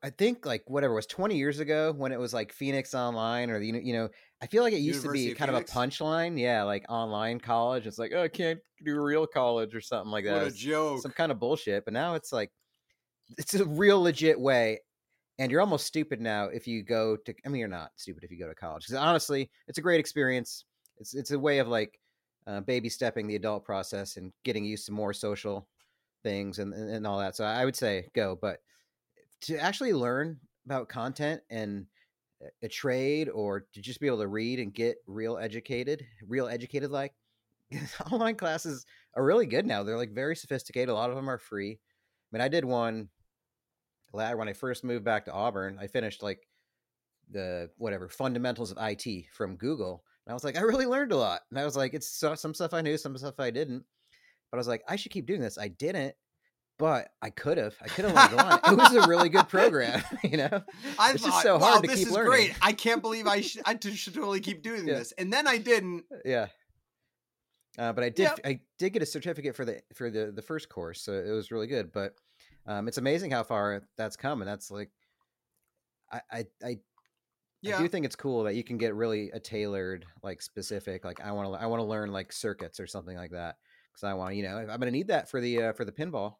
[0.03, 3.60] I think like whatever was 20 years ago when it was like Phoenix Online or
[3.60, 4.10] the you know
[4.41, 5.71] I feel like it used University to be of kind Phoenix?
[5.71, 7.88] of a punchline, yeah, like online college.
[7.88, 10.43] It's like oh, I can't do real college or something like that.
[10.43, 11.02] What a joke.
[11.02, 11.86] some kind of bullshit.
[11.86, 12.52] But now it's like
[13.38, 14.80] it's a real legit way.
[15.39, 17.34] And you're almost stupid now if you go to.
[17.45, 20.00] I mean, you're not stupid if you go to college because honestly, it's a great
[20.00, 20.65] experience.
[21.00, 22.00] It's it's a way of like
[22.47, 25.67] uh, baby stepping the adult process and getting used to more social
[26.23, 27.36] things and, and, and all that.
[27.36, 28.60] So I would say go, but
[29.41, 31.86] to actually learn about content and
[32.62, 36.91] a- trade or to just be able to read and get real educated, real educated
[36.91, 37.13] like
[38.12, 39.84] online classes are really good now.
[39.84, 40.89] They're like very sophisticated.
[40.89, 41.71] A lot of them are free.
[41.73, 43.10] I mean, I did one
[44.12, 45.78] when I first moved back to Auburn.
[45.80, 46.47] I finished like
[47.30, 50.04] the whatever fundamentals of IT from Google.
[50.26, 51.41] And I was like, I really learned a lot.
[51.50, 53.84] And I was like, it's some stuff I knew, some stuff I didn't.
[54.52, 55.58] But I was like, I should keep doing this.
[55.58, 56.15] I didn't,
[56.79, 57.75] but I could have.
[57.81, 58.59] I could have gone.
[58.73, 60.63] It was a really good program, you know.
[60.99, 62.29] I It's thought, just so wow, hard to this keep is learning.
[62.31, 62.55] great.
[62.61, 64.95] I can't believe I should I should totally keep doing Yeah.
[64.95, 65.11] this.
[65.17, 66.05] And then I didn't.
[66.25, 66.47] Yeah.
[67.77, 68.23] Uh, but I did.
[68.23, 68.39] Yep.
[68.45, 71.51] I did get a certificate for the for the the first course, so it was
[71.51, 71.91] really good.
[71.91, 72.13] But
[72.65, 74.89] um, it's amazing how far that's come, and that's like,
[76.11, 76.77] I I I,
[77.65, 81.21] I do think it's cool that you can get really a tailored, like specific, like
[81.21, 83.57] I want to I want to learn like circuits or something like that.
[83.93, 85.91] because I want, you know, I'm going to need that for the uh, for the
[85.91, 86.35] pinball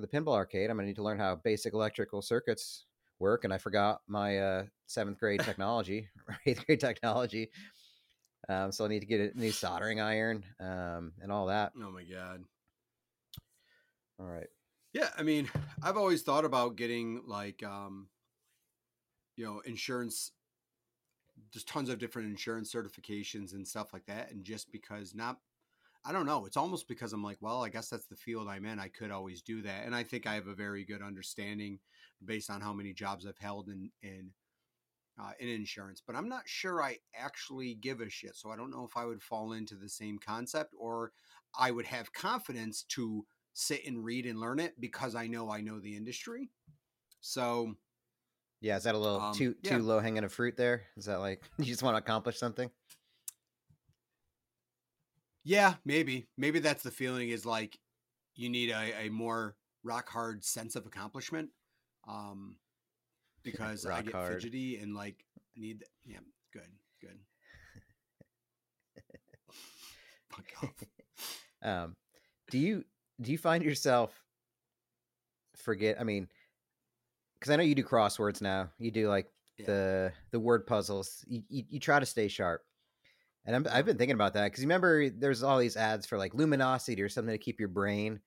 [0.00, 0.70] for the pinball arcade.
[0.70, 2.86] I'm going to need to learn how basic electrical circuits
[3.18, 6.08] work, and I forgot my uh, seventh grade technology,
[6.46, 7.50] eighth grade technology.
[8.48, 11.72] Um, so I need to get a new soldering iron um, and all that.
[11.76, 12.44] Oh my god.
[14.18, 14.48] All right.
[14.92, 15.48] Yeah, I mean,
[15.82, 18.08] I've always thought about getting like um
[19.36, 20.32] you know, insurance
[21.52, 25.38] there's tons of different insurance certifications and stuff like that and just because not
[26.04, 28.64] I don't know, it's almost because I'm like, well, I guess that's the field I'm
[28.64, 28.78] in.
[28.80, 29.84] I could always do that.
[29.84, 31.80] And I think I have a very good understanding
[32.24, 34.32] based on how many jobs I've held in in
[35.20, 38.36] uh, in insurance, but I'm not sure I actually give a shit.
[38.36, 41.12] So I don't know if I would fall into the same concept or
[41.58, 45.60] I would have confidence to sit and read and learn it because I know I
[45.60, 46.50] know the industry.
[47.20, 47.76] So
[48.60, 49.78] Yeah, is that a little Um, too yeah.
[49.78, 50.86] too low hanging a fruit there?
[50.96, 52.70] Is that like you just want to accomplish something?
[55.44, 57.78] Yeah, maybe maybe that's the feeling is like
[58.34, 61.50] you need a, a more rock hard sense of accomplishment.
[62.08, 62.56] Um,
[63.42, 64.34] because I get hard.
[64.42, 65.24] fidgety and like
[65.56, 66.18] need yeah,
[66.52, 66.68] good,
[67.00, 67.18] good.
[70.30, 70.70] Fuck off.
[71.62, 71.94] Um,
[72.50, 72.84] do you
[73.20, 74.12] do you find yourself
[75.56, 76.00] forget?
[76.00, 76.26] I mean,
[77.38, 78.70] because I know you do crosswords now.
[78.78, 79.26] You do like
[79.58, 79.66] Yeah.
[79.66, 81.22] the the word puzzles.
[81.28, 82.62] You, you you try to stay sharp.
[83.46, 86.18] And I'm, I've been thinking about that because you remember there's all these ads for
[86.18, 88.20] like Lumosity or something to keep your brain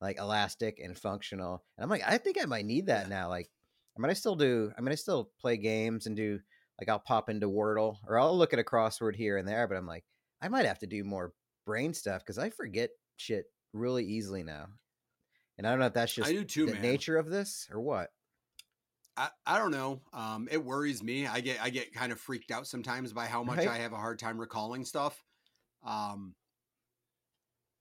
[0.00, 1.64] like elastic and functional.
[1.76, 3.28] And I'm like, I think I might need that now.
[3.28, 3.48] Like,
[3.96, 4.72] I mean, I still do.
[4.76, 6.40] I mean, I still play games and do
[6.78, 9.66] like I'll pop into Wordle or I'll look at a crossword here and there.
[9.66, 10.04] But I'm like,
[10.42, 11.32] I might have to do more
[11.64, 14.66] brain stuff because I forget shit really easily now.
[15.58, 16.82] And I don't know if that's just I do too, the man.
[16.82, 18.10] nature of this or what.
[19.16, 20.02] I, I don't know.
[20.12, 21.26] Um, it worries me.
[21.26, 23.68] I get I get kind of freaked out sometimes by how much Right.
[23.68, 25.22] I have a hard time recalling stuff.
[25.84, 26.34] Um,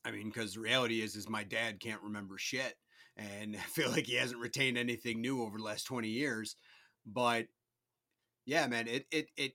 [0.05, 2.75] I mean, because the reality is, is my dad can't remember shit,
[3.17, 6.55] and I feel like he hasn't retained anything new over the last twenty years.
[7.05, 7.47] But
[8.45, 9.53] yeah, man, it it it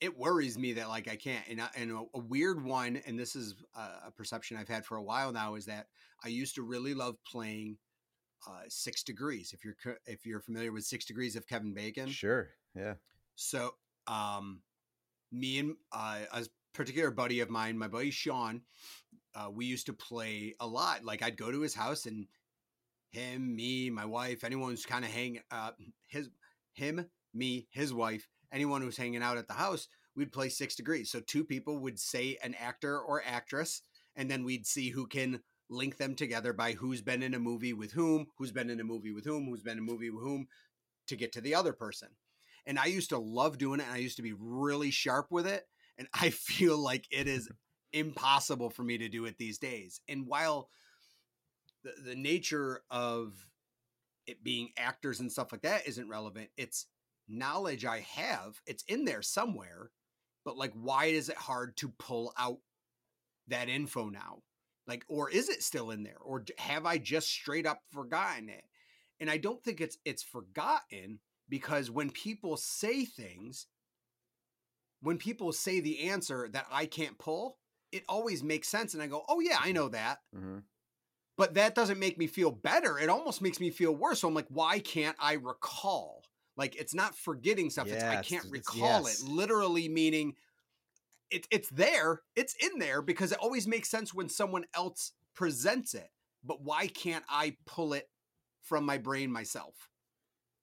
[0.00, 1.46] it worries me that like I can't.
[1.48, 4.84] And I, and a, a weird one, and this is a, a perception I've had
[4.84, 5.86] for a while now, is that
[6.24, 7.78] I used to really love playing
[8.46, 9.52] uh, Six Degrees.
[9.52, 9.76] If you're
[10.06, 12.50] if you're familiar with Six Degrees of Kevin Bacon, Sure.
[12.74, 12.94] Yeah.
[13.34, 13.74] so,
[14.06, 14.60] um,
[15.30, 18.62] me and uh, a particular buddy of mine, my buddy Sean,
[19.34, 21.04] uh, we used to play a lot.
[21.04, 22.26] Like I'd go to his house and
[23.10, 25.72] him, me, my wife, anyone who's kind of hang uh,
[26.08, 26.30] his
[26.74, 31.10] him, me, his wife, anyone who's hanging out at the house, we'd play six degrees.
[31.10, 33.82] So two people would say an actor or actress,
[34.16, 37.72] and then we'd see who can link them together by who's been in a movie
[37.72, 40.22] with whom, who's been in a movie with whom, who's been in a movie with
[40.22, 40.46] whom,
[41.08, 42.08] to get to the other person.
[42.66, 45.46] And I used to love doing it, and I used to be really sharp with
[45.46, 45.66] it.
[45.98, 47.48] And I feel like it is
[47.92, 50.00] impossible for me to do it these days.
[50.08, 50.68] And while
[51.84, 53.34] the, the nature of
[54.26, 56.86] it being actors and stuff like that isn't relevant, it's
[57.28, 58.60] knowledge I have.
[58.66, 59.90] It's in there somewhere,
[60.44, 62.58] but like, why is it hard to pull out
[63.48, 64.42] that info now?
[64.86, 68.64] Like, or is it still in there, or have I just straight up forgotten it?
[69.20, 73.66] And I don't think it's it's forgotten because when people say things,
[75.00, 77.58] when people say the answer that I can't pull,
[77.92, 80.58] it always makes sense, and I go, "Oh yeah, I know that." hmm
[81.36, 82.98] but that doesn't make me feel better.
[82.98, 84.20] It almost makes me feel worse.
[84.20, 86.22] So I'm like, why can't I recall?
[86.56, 87.90] Like it's not forgetting stuff.
[87.90, 89.22] it's I can't recall yes.
[89.22, 89.28] it.
[89.28, 90.34] Literally meaning
[91.32, 92.20] it, it's there.
[92.36, 96.10] It's in there because it always makes sense when someone else presents it.
[96.44, 98.08] But why can't I pull it
[98.62, 99.88] from my brain myself?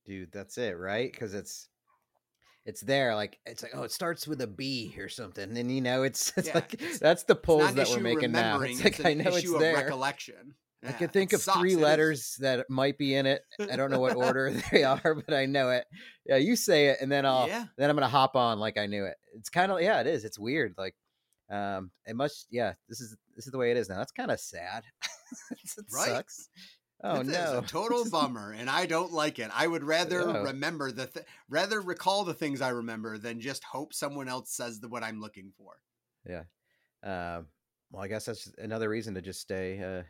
[0.06, 1.12] Dude, that's it, right?
[1.12, 1.68] Because it's
[2.66, 3.16] it's there.
[3.16, 6.34] Like it's like, oh, it starts with a B or something, and you know, it's
[6.38, 8.60] it's Yeah, like it's- that's the It's pulls that we're making now.
[8.62, 9.90] It's like an I know it's issue of there.
[10.82, 10.88] Recollection.
[10.88, 11.60] I Yeah, can think of sucks.
[11.60, 11.82] three It is.
[11.82, 13.44] letters that might be in it.
[13.72, 15.86] I don't know what order they are, but I know it.
[16.26, 17.66] Yeah, you say it, and then I'll yeah.
[17.78, 19.16] then I'm gonna hop on like I knew it.
[19.36, 20.24] It's kind of yeah, it is.
[20.26, 20.74] It's weird.
[20.78, 20.96] Like,
[21.52, 22.74] um, it must yeah.
[22.88, 23.98] This is this is the way it is now.
[23.98, 24.84] That's kind of sad.
[25.52, 26.08] it Right?
[26.10, 26.50] sucks.
[27.02, 29.50] Oh This no, a total bummer, and I don't like it.
[29.54, 30.42] I would rather Yeah.
[30.44, 34.82] remember the th- rather recall the things I remember than just hope someone else says
[34.82, 35.78] the, what I'm looking for.
[36.28, 36.44] Yeah.
[37.02, 37.48] Um,
[37.90, 40.04] well, I guess that's another reason to just stay, uh,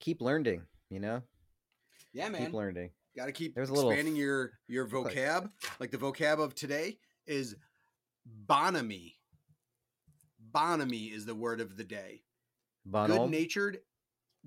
[0.00, 0.62] keep learning.
[0.90, 1.22] You know,
[2.12, 2.46] Yeah, man.
[2.46, 2.90] keep learning.
[3.16, 5.50] Got to keep There's a little expanding your your vocab.
[5.80, 7.56] Like the vocab of today is
[8.46, 9.14] bonhomie.
[10.52, 12.22] Bonhomie is the word of the day.
[12.90, 13.80] Good-natured,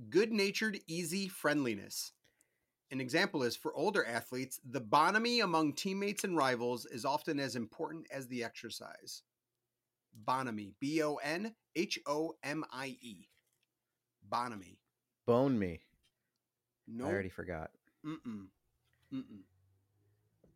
[0.10, 2.12] good natured, easy friendliness.
[2.90, 7.56] An example is for older athletes, the bonhomie among teammates and rivals is often as
[7.56, 9.22] important as the exercise.
[10.26, 13.28] Bonhomie, B O N H O M I E.
[14.28, 14.80] Bonamy.
[15.26, 15.82] Bone me.
[16.88, 17.06] No.
[17.06, 17.72] I already forgot.
[18.06, 18.48] Mm-mm.
[19.14, 19.42] Mm-mm.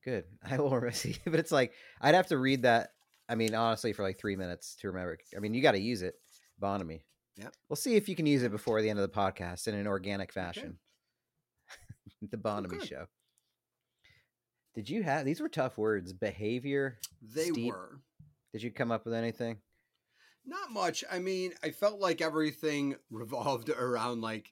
[0.04, 0.25] Good.
[0.49, 2.89] I will see, but it's like I'd have to read that.
[3.28, 5.17] I mean, honestly, for like three minutes to remember.
[5.36, 6.15] I mean, you got to use it.
[6.60, 7.06] Bonamy.
[7.38, 7.54] Yep.
[7.67, 9.88] We'll see if you can use it before the end of the podcast in an
[9.88, 10.78] organic fashion.
[12.32, 12.88] the Bonamy good.
[12.88, 13.06] show.
[14.73, 16.13] Did you have these were tough words?
[16.13, 16.97] Behavior.
[17.21, 17.73] They Steep.
[17.73, 17.99] were.
[18.54, 19.58] Did you come up with anything?
[20.46, 21.04] Not much.
[21.12, 24.52] I mean, I felt like everything revolved around like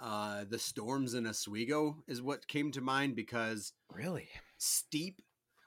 [0.00, 4.28] uh the storms in Oswego is what came to mind because Really?
[4.56, 5.20] steep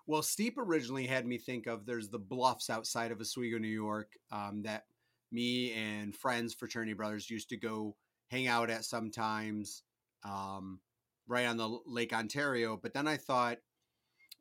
[0.07, 4.13] well steep originally had me think of there's the bluffs outside of oswego new york
[4.31, 4.85] um, that
[5.31, 7.95] me and friends fraternity brothers used to go
[8.29, 9.83] hang out at sometimes
[10.23, 10.79] um,
[11.27, 13.57] right on the lake ontario but then i thought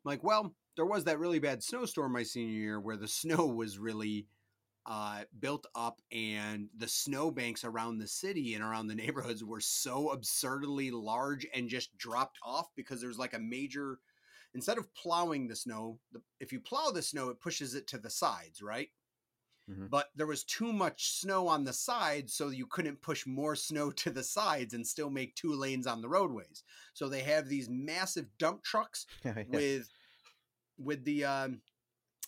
[0.03, 3.77] like well there was that really bad snowstorm my senior year where the snow was
[3.77, 4.27] really
[4.85, 10.09] uh, built up and the snowbanks around the city and around the neighborhoods were so
[10.11, 13.99] absurdly large and just dropped off because there's like a major
[14.53, 17.97] instead of plowing the snow the, if you plow the snow it pushes it to
[17.97, 18.89] the sides right?
[19.69, 19.89] Mhm.
[19.89, 23.91] but there was too much snow on the sides so you couldn't push more snow
[23.91, 26.63] to the sides and still make two lanes on the roadways.
[26.93, 29.05] So they have these massive dump trucks
[29.49, 29.87] with
[30.77, 31.61] with the um,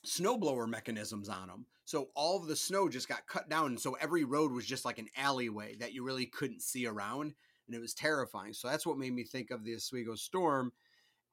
[0.05, 1.65] snowblower mechanisms on them.
[1.85, 4.85] So all of the snow just got cut down, and so every road was just
[4.85, 7.33] like an alleyway that you really couldn't see around,
[7.67, 8.53] and it was terrifying.
[8.53, 10.71] So that's what made me think of the Oswego storm,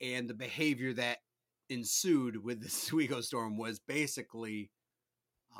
[0.01, 1.19] and the behavior that
[1.69, 4.71] ensued with the Oswego storm was basically.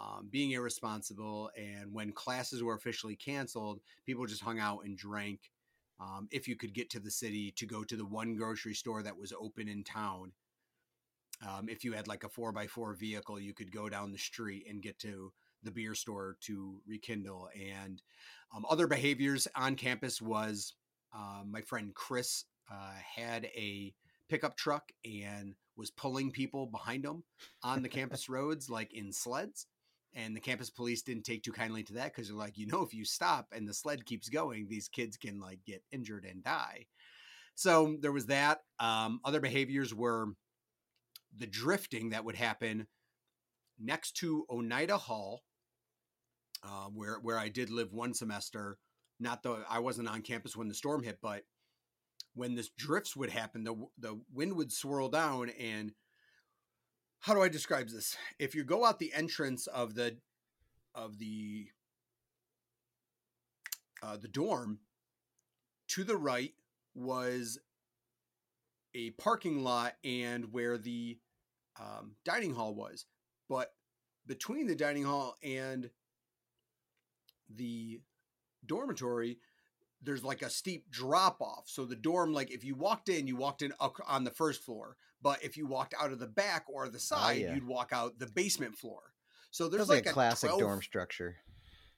[0.01, 5.51] Um, being irresponsible, and when classes were officially canceled, people just hung out and drank.
[5.99, 9.03] Um, if you could get to the city to go to the one grocery store
[9.03, 10.31] that was open in town,
[11.47, 14.19] um, if you had like a four by four vehicle, you could go down the
[14.19, 17.49] street and get to the beer store to rekindle.
[17.55, 18.03] And
[18.55, 20.75] um, other behaviors on campus was
[21.15, 23.95] uh, my friend Chris uh, had a
[24.29, 27.25] pickup truck and was pulling people behind him
[27.63, 29.67] on the campus roads, like in sleds.
[30.13, 32.83] And the campus police didn't take too kindly to that because they're like, you know,
[32.83, 36.43] if you stop and the sled keeps going, these kids can like get injured and
[36.43, 36.87] die.
[37.55, 38.59] So there was that.
[38.81, 40.31] Um, other behaviors were
[41.37, 42.87] the drifting that would happen
[43.79, 45.43] next to Oneida Hall,
[46.63, 48.79] uh, where where I did live one semester.
[49.19, 51.43] Not though I wasn't on campus when the storm hit, but
[52.35, 55.51] when this drifts would happen, the the wind would swirl down.
[55.51, 55.93] And
[57.21, 58.17] how do I describe this?
[58.39, 60.17] If you go out the entrance of the
[60.95, 61.69] of the
[64.03, 64.81] uh, the dorm,
[65.89, 66.55] to the right
[66.95, 67.59] was
[68.95, 71.19] a parking lot and where the
[71.79, 73.07] um, dining hall was.
[73.49, 73.73] But
[74.27, 75.91] between the dining hall and
[77.55, 78.01] the
[78.65, 79.39] dormitory,
[80.03, 81.65] there's like a steep drop off.
[81.67, 83.73] So the dorm, like if you walked in, you walked in
[84.07, 84.97] on the first floor.
[85.23, 87.55] But if you walked out of the back or the side, yeah.
[87.55, 89.01] you'd walk out the basement floor.
[89.51, 91.37] So there's like, like, a classic 12 dorm structure.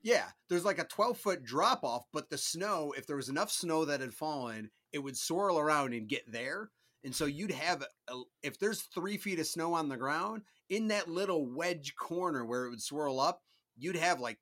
[0.02, 3.50] yeah, there's like a 12 foot drop off, but the snow, if there was enough
[3.50, 6.70] snow that had fallen, it would swirl around and get there.
[7.04, 10.88] And so you'd have, a, if there's three feet of snow on the ground, in
[10.88, 13.42] that little wedge corner where it would swirl up,
[13.76, 14.38] you'd have like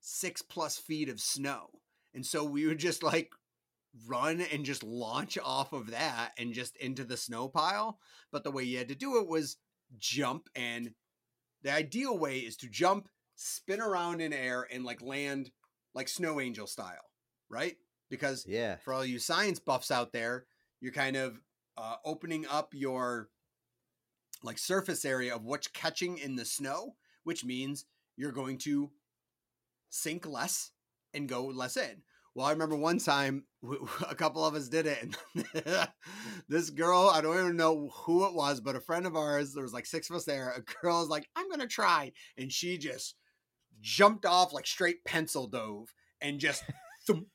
[0.00, 1.68] six plus feet of snow.
[2.14, 3.32] And so we would just like
[4.06, 7.98] run and just launch off of that and just into the snow pile.
[8.32, 9.58] But the way you had to do it was
[9.98, 10.48] jump.
[10.54, 10.92] And
[11.62, 15.50] the ideal way is to jump, spin around in air, and like land
[15.94, 17.10] like snow angel style,
[17.50, 17.76] right?
[18.10, 18.76] Because Yeah.
[18.76, 20.46] for all you science buffs out there,
[20.80, 21.40] you're kind of
[21.78, 23.28] uh, opening up your
[24.42, 27.86] like surface area of what's catching in the snow, which means
[28.16, 28.90] you're going to
[29.90, 30.70] sink less
[31.14, 32.02] and go less in.
[32.34, 33.44] Well, I remember one time
[34.08, 35.46] a couple of us did it, and
[36.48, 39.62] this girl, I don't even know who it was, but a friend of ours, there
[39.62, 40.50] was like six of us there.
[40.50, 43.14] A girl was like, I'm gonna try, and she just
[43.80, 46.62] jumped off like straight pencil dove and just
[47.06, 47.26] thump,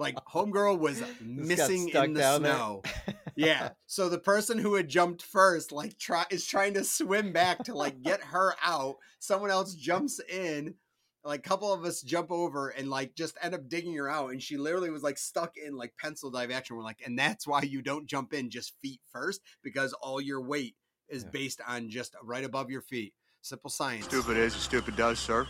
[0.00, 2.82] like homegirl was missing in the snow.
[3.38, 3.70] Yeah.
[3.86, 7.74] So the person who had jumped first, like, try is trying to swim back to
[7.74, 8.96] like get her out.
[9.20, 10.74] Someone else jumps in.
[11.24, 14.30] Like a couple of us jump over and like just end up digging her out,
[14.30, 16.76] and she literally was like stuck in like pencil dive action.
[16.76, 20.40] We're like, and that's why you don't jump in just feet first because all your
[20.40, 20.76] weight
[21.08, 21.30] is Yeah.
[21.30, 23.14] based on just right above your feet.
[23.42, 24.04] Simple science.
[24.06, 25.46] Stupid is as stupid does, sir.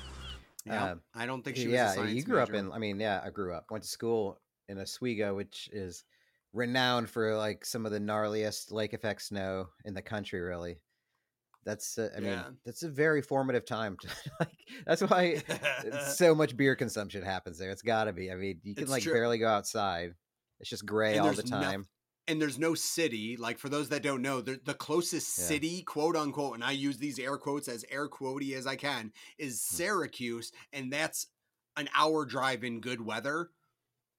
[0.64, 0.92] Yeah.
[0.92, 1.74] Um, I don't think she was.
[1.74, 2.72] yeah, a science you grew up in.
[2.72, 3.66] I mean, yeah, I grew up.
[3.70, 6.04] Went to school in Oswego, which is
[6.52, 10.40] renowned for like some of the gnarliest lake effect snow in the country.
[10.40, 10.76] Really,
[11.64, 13.96] That's uh, I mean that's a very formative time.
[14.00, 14.08] To,
[14.40, 15.42] like that's why
[16.14, 17.70] so much beer consumption happens there.
[17.70, 18.30] It's got to be.
[18.30, 19.12] I mean, you can It's like true.
[19.12, 20.14] barely go outside.
[20.60, 21.86] It's just gray And all the time.
[22.26, 25.44] and there's no city like for those that don't know the, the closest Yeah.
[25.44, 29.12] city quote unquote and i use these air quotes as air quotey as i can
[29.38, 29.76] is Hmm.
[29.76, 31.28] syracuse and that's
[31.76, 33.48] an hour drive in good weather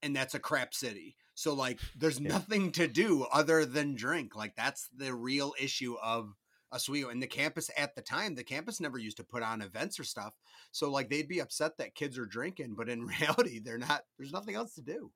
[0.01, 2.29] and that's a crap city so like there's Yeah.
[2.29, 6.35] nothing to do other than drink like that's the real issue of
[6.71, 9.99] Oswego and the campus at the time the campus never used to put on events
[9.99, 10.33] or stuff
[10.71, 14.33] so like they'd be upset that kids are drinking but in reality they're not there's
[14.33, 15.11] nothing else to do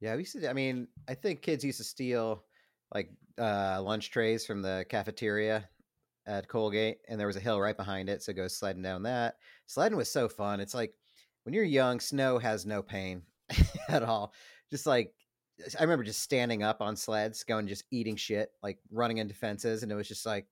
[0.00, 0.48] Yeah, we used to.
[0.48, 2.44] I mean, I think kids used to steal
[2.92, 5.68] like uh, lunch trays from the cafeteria
[6.26, 9.36] at Colgate, and there was a hill right behind it, so go sliding down that.
[9.66, 10.60] Sliding was so fun.
[10.60, 10.94] It's like
[11.44, 13.22] when you're young, snow has no pain
[13.88, 14.32] at all.
[14.70, 15.12] Just like
[15.78, 19.82] I remember just standing up on sleds, going just eating shit, like running into fences,
[19.82, 20.46] and it was just like.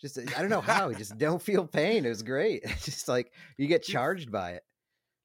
[0.00, 2.04] Just I don't know how, just don't feel pain.
[2.04, 2.60] It was great.
[2.62, 4.62] It's just like you get charged by it.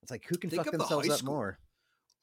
[0.01, 1.33] It's like who can think fuck the themselves high up school.
[1.33, 1.59] more?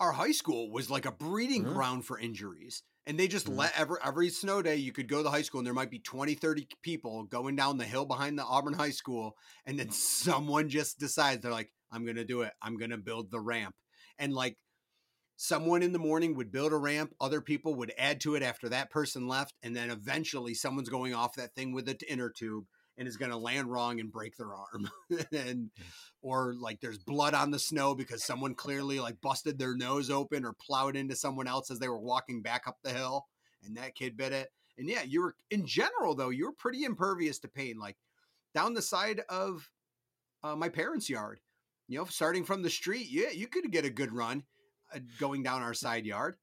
[0.00, 1.74] our high school was like a breeding Mhm.
[1.74, 3.56] ground for injuries and they just Mhm.
[3.56, 5.90] let every every snow day you could go to the high school and there might
[5.90, 9.90] be 20 30 people going down the hill behind the auburn high school and then
[9.92, 13.74] someone just decides they're like i'm gonna do it i'm gonna build the ramp
[14.18, 14.56] and like
[15.42, 18.68] someone in the morning would build a ramp other people would add to it after
[18.68, 22.66] that person left and then eventually someone's going off that thing with the inner tube
[22.98, 24.90] and is going to land wrong and break their arm.
[25.32, 25.70] And
[26.20, 30.44] or like there's blood on the snow because someone clearly like busted their nose open
[30.44, 33.24] or plowed into someone else as they were walking back up the hill
[33.64, 34.50] and that kid bit it.
[34.76, 37.96] And yeah you were in general though you were pretty impervious to pain like
[38.54, 39.70] down the side of
[40.42, 41.40] uh, my parents yard
[41.88, 44.42] you know starting from the street yeah you could get a good run
[45.18, 46.36] going down our side yard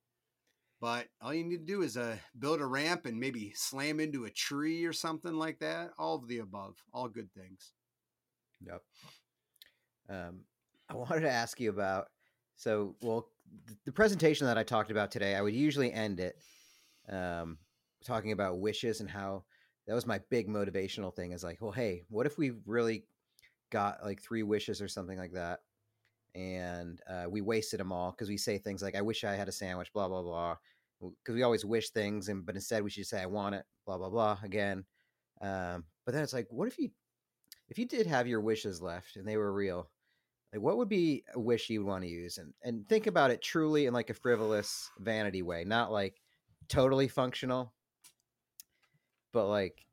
[0.80, 4.26] but all you need to do is uh, build a ramp and maybe slam into
[4.26, 7.72] a tree or something like that all of the above all good things
[8.66, 8.82] Yep.
[10.10, 10.40] Um,
[10.90, 12.08] I wanted to ask you about
[12.56, 13.30] so well
[13.68, 15.36] th- the presentation that I talked about today.
[15.36, 16.38] I would usually end it
[17.10, 17.58] um,
[18.06, 19.44] talking about wishes and how
[19.88, 21.32] that was my big motivational thing.
[21.32, 23.06] Is like, well, hey, what if we really
[23.72, 25.60] got like three wishes or something like that,
[26.38, 29.48] and uh, we wasted them all because we say things like, "I wish I had
[29.48, 30.58] a sandwich," blah blah blah,
[31.00, 33.98] because we always wish things, and but instead we should say, "I want it," blah
[33.98, 34.86] blah blah again.
[35.42, 36.92] Um, but then it's like, what if you
[37.70, 39.90] if you did have your wishes left and they were real,
[40.54, 42.38] like what would be a wish you'd want to use?
[42.38, 46.22] And and think about it truly in like a frivolous vanity way, not like
[46.70, 47.74] totally functional,
[49.34, 49.86] but like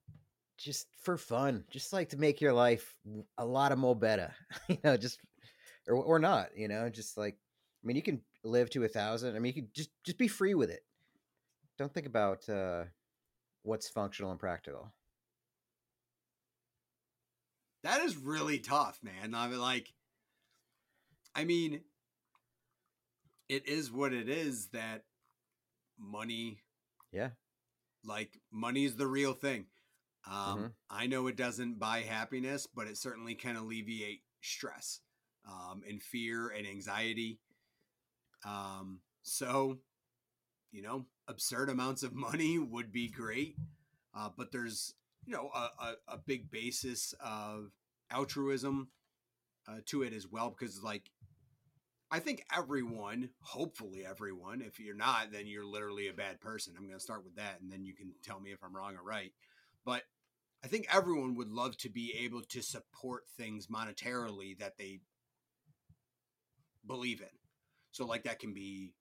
[0.56, 2.96] just for fun, just like to make your life
[3.38, 4.32] a lot of more better,
[4.68, 5.18] you know, just
[5.88, 7.36] or or not, you know, just like
[7.82, 9.36] I mean, you can live to a thousand.
[9.36, 10.84] I mean, you could just just be free with it.
[11.78, 12.84] Don't think about uh,
[13.62, 14.92] what's functional and practical.
[17.82, 19.34] That is really tough, man.
[19.34, 19.94] I mean, like,
[21.34, 21.84] I mean,
[23.48, 25.04] it is what it is that
[25.98, 26.60] money,
[27.12, 27.30] Yeah.
[28.04, 29.66] like, money is the real thing.
[30.26, 30.74] Um, Mhm.
[30.90, 35.00] I know it doesn't buy happiness, but it certainly can alleviate stress
[35.48, 37.38] um, and fear and anxiety.
[38.46, 39.78] Um, so,
[40.72, 43.56] you know, absurd amounts of money would be great,
[44.14, 44.94] uh, but there's
[45.26, 47.70] you know a, a, a big basis of
[48.10, 48.88] altruism
[49.68, 51.10] uh, to it as well because like
[52.10, 56.84] i think everyone hopefully everyone if you're not then you're literally a bad person i'm
[56.84, 59.02] going to start with that and then you can tell me if i'm wrong or
[59.02, 59.32] right
[59.84, 60.02] but
[60.62, 65.00] i think everyone would love to be able to support things monetarily that they
[66.86, 67.26] believe in.
[67.92, 68.92] So like that can be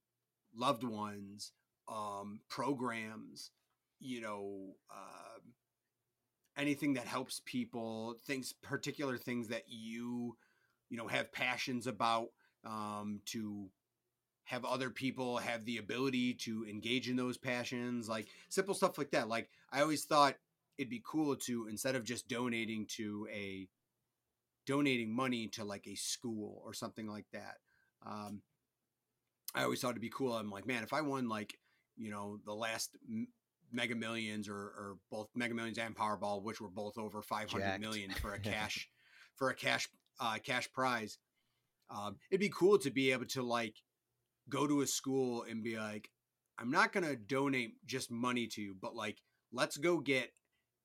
[0.56, 1.52] loved ones
[1.90, 3.52] um programs
[4.00, 5.54] you know um
[6.58, 10.38] anything that helps people things particular things that you
[10.90, 12.28] you know have passions about
[12.66, 13.70] um to
[14.46, 19.12] have other people have the ability to engage in those passions like simple stuff like
[19.12, 19.28] that.
[19.28, 20.36] Like i always thought
[20.78, 23.68] it'd be cool to instead of just donating to a
[24.66, 27.58] donating money to like a school or something like that
[28.06, 28.41] um
[29.56, 31.54] i always thought it'd be cool i'm like man if i won like
[31.95, 33.28] you know the last m-
[33.74, 37.82] Mega Millions or, or both Mega Millions and Powerball, which were both over five hundred
[37.82, 38.88] million for a cash
[39.36, 39.89] for a cash
[40.20, 41.18] uh, cash prize.
[41.89, 43.76] Um, it'd be cool to be able to like
[44.47, 46.10] go to a school and be like,
[46.60, 49.18] I'm not gonna donate just money to you, but like
[49.51, 50.30] let's go get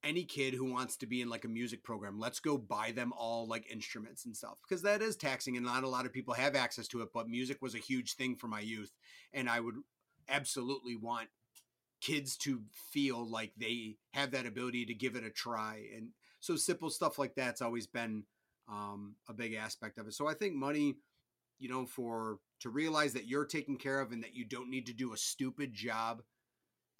[0.04, 2.18] any kid who wants to be in like a music program.
[2.18, 5.84] Let's go buy them all like instruments and stuff because that is taxing and not
[5.84, 7.08] a lot of people have access to it.
[7.12, 8.92] But music was a huge thing for my youth,
[9.32, 9.76] and I would
[10.28, 11.28] absolutely want
[12.00, 16.54] kids to feel like they have that ability to give it a try and so
[16.54, 18.22] simple stuff like that's always been
[18.68, 20.94] um, a big aspect of it so i think money
[21.58, 24.86] you know for to realize that you're taken care of and that you don't need
[24.86, 26.22] to do a stupid job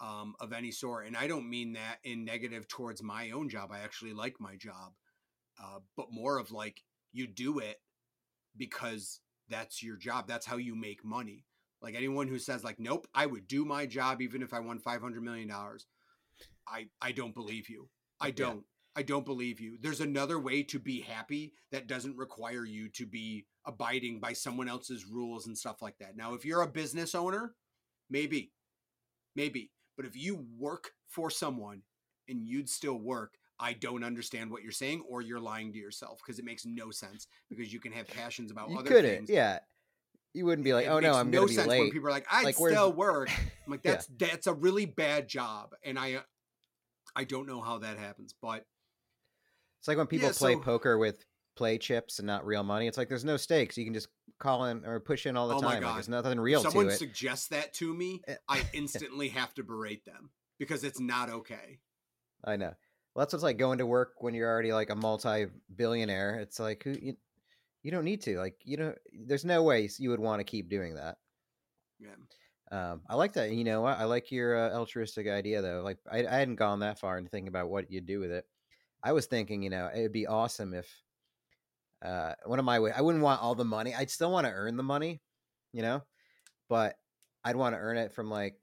[0.01, 3.69] um, of any sort and i don't mean that in negative towards my own job
[3.71, 4.93] i actually like my job
[5.61, 7.81] uh, but more of like you do it
[8.57, 9.19] because
[9.49, 11.45] that's your job that's how you make money.
[11.81, 14.79] Like anyone who says like nope i would do my job even if i won
[14.79, 15.85] 500 million dollars
[16.67, 17.89] i i don't believe you.
[18.21, 18.63] I don't.
[18.95, 19.77] I don't believe you.
[19.79, 24.67] There's another way to be happy that doesn't require you to be abiding by someone
[24.67, 26.17] else's rules and stuff like that.
[26.17, 27.55] Now if you're a business owner
[28.09, 28.51] maybe
[29.35, 31.81] maybe but if you work for someone
[32.29, 36.21] and you'd still work i don't understand what you're saying or you're lying to yourself
[36.23, 39.15] because it makes no sense because you can have passions about you other couldn't.
[39.17, 39.59] things Yeah.
[40.33, 42.45] You wouldn't be like, it oh no, I'm no sense when people are like, I'd
[42.45, 43.29] Like, still work.
[43.65, 43.93] I'm like, Yeah.
[43.93, 46.21] that's that's a really bad job, and I uh,
[47.15, 48.63] I don't know how that happens, but
[49.79, 51.25] It's like when people Yeah, play so- poker with
[51.55, 52.85] play chips and not real money.
[52.87, 53.75] It's like there's no stakes.
[53.75, 54.07] You can just
[54.39, 55.83] call in or push in all the Oh my time.
[55.83, 58.35] Like, there's nothing if real to someone suggests that to me, Eh.
[58.47, 61.79] I instantly have to berate them because it's not okay.
[62.43, 62.73] I know.
[63.13, 66.39] Well, that's what's like going to work when you're already like a multi-billionaire.
[66.39, 67.17] It's like who you,
[67.83, 68.37] you don't need to.
[68.37, 68.93] Like you know,
[69.25, 71.17] there's no way you would want to keep doing that.
[71.99, 72.15] Yeah.
[72.71, 73.51] Um, I like that.
[73.51, 73.97] You know what?
[73.97, 75.81] I like your uh, altruistic idea though.
[75.83, 78.45] Like I, I hadn't gone that far into thinking about what you'd do with it.
[79.03, 80.87] I was thinking, you know, it would be awesome if
[82.03, 82.91] uh, one of my way.
[82.95, 83.93] I wouldn't want all the money.
[83.95, 85.21] I'd still want to earn the money,
[85.73, 86.01] you know,
[86.69, 86.95] but
[87.43, 88.55] I'd want to earn it from like,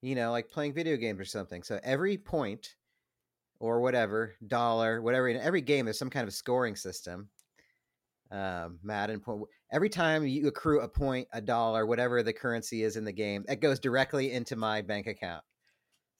[0.00, 1.62] you know, like playing video games or something.
[1.62, 2.74] So every point
[3.60, 7.28] or whatever dollar, whatever in every game, there's some kind of scoring system.
[8.30, 9.42] Um, Madden point.
[9.70, 13.44] Every time you accrue a point, a dollar, whatever the currency is in the game,
[13.46, 15.44] that goes directly into my bank account.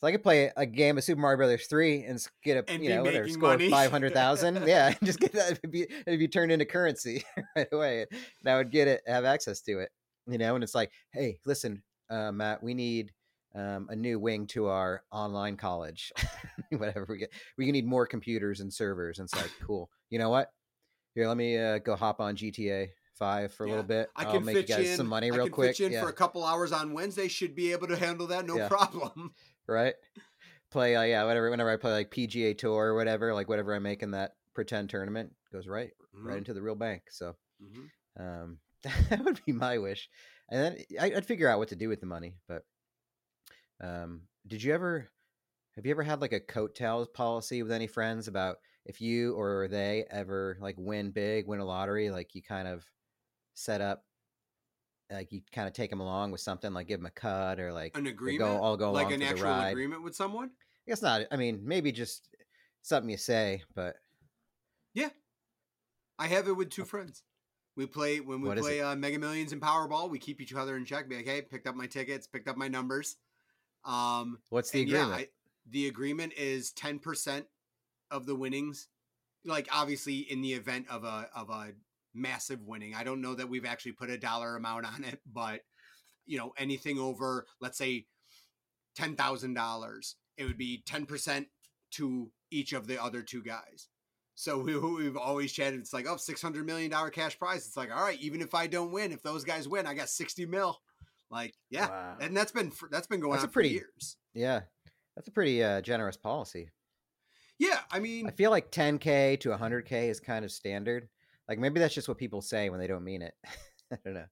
[0.03, 2.83] So I could play a game of Super Mario Brothers three and get a And
[2.83, 4.67] you know whatever score five hundred thousand.
[4.67, 5.53] yeah, just get that.
[5.53, 7.23] It'd be, it'd be turned into currency
[7.57, 8.07] right away.
[8.11, 9.91] And I would get it, have access to it.
[10.27, 13.13] You know, and it's like, hey, listen, uh, Matt, we need
[13.55, 16.13] um, a new wing to our online college.
[16.71, 19.21] Whatever we get, we need more computers and servers.
[19.21, 19.89] And it's like, cool.
[20.11, 20.51] You know what?
[21.15, 24.09] Here, let me uh, go hop on GTA Five for a little bit.
[24.17, 25.77] I I'll can make fit you guys in some money I real quick.
[25.77, 27.29] Fit you in yeah, for a couple hours on Wednesday.
[27.29, 28.69] Should be able to handle that, no Yeah.
[28.69, 29.35] problem.
[29.69, 29.95] Right.
[30.71, 31.51] Play, uh, yeah, whatever.
[31.51, 34.91] Whenever I play like PGA Tour or whatever, like whatever I make in that pretend
[34.91, 35.93] tournament goes right,
[36.23, 37.05] right Mhm, into the real bank.
[37.11, 37.91] So, mhm.
[38.19, 40.11] um, that would be my wish.
[40.51, 42.37] And then I, I'd figure out what to do with the money.
[42.49, 42.65] But,
[43.81, 45.11] um, did you ever?
[45.77, 49.69] Have you ever had like a coattails policy with any friends about if you or
[49.69, 52.85] they ever like win big, win a lottery, like you kind of
[53.55, 54.05] set up,
[55.13, 57.73] like you kind of take them along with something, like give them a cut or
[57.73, 59.71] like An agreement, all go like along an actual ride.
[59.71, 60.51] agreement with someone.
[60.87, 61.23] I guess not.
[61.31, 62.29] I mean, maybe just
[62.83, 63.97] something you say, but
[64.95, 65.11] yeah,
[66.19, 67.23] I have it with two friends.
[67.77, 70.11] We play when we What play uh, Mega Millions and Powerball.
[70.11, 71.09] We keep each other in check.
[71.09, 73.17] Be like, hey, picked up my tickets, picked up my numbers.
[73.85, 75.11] Um, what's the agreement?
[75.11, 75.29] Yeah, I,
[75.71, 77.47] the agreement is ten percent
[78.11, 78.89] of the winnings.
[79.45, 81.73] Like obviously, in the event of a of a
[82.15, 85.61] massive winning, I don't know that we've actually put a dollar amount on it, but
[86.27, 88.07] you know, anything over, let's say,
[88.95, 91.49] ten thousand dollars, it would be ten percent
[91.93, 93.89] to each of the other two guys.
[94.35, 95.81] So we, we've always chatted.
[95.81, 97.67] It's like, oh, $600 million cash prize.
[97.67, 100.09] It's like, all right, even if I don't win, if those guys win, I got
[100.09, 100.79] 60 mil.
[101.31, 101.89] Like, yeah.
[101.89, 102.17] Wow.
[102.21, 104.17] And that's been, that's been going That's on a pretty- for years.
[104.35, 104.61] yeah,
[105.17, 106.71] that's a pretty uh, generous policy.
[107.59, 107.79] Yeah.
[107.91, 111.09] I mean, I feel like 10k to 100k is kind of standard.
[111.49, 113.35] Like maybe that's just what people say when they don't mean it.
[113.93, 114.27] I don't know.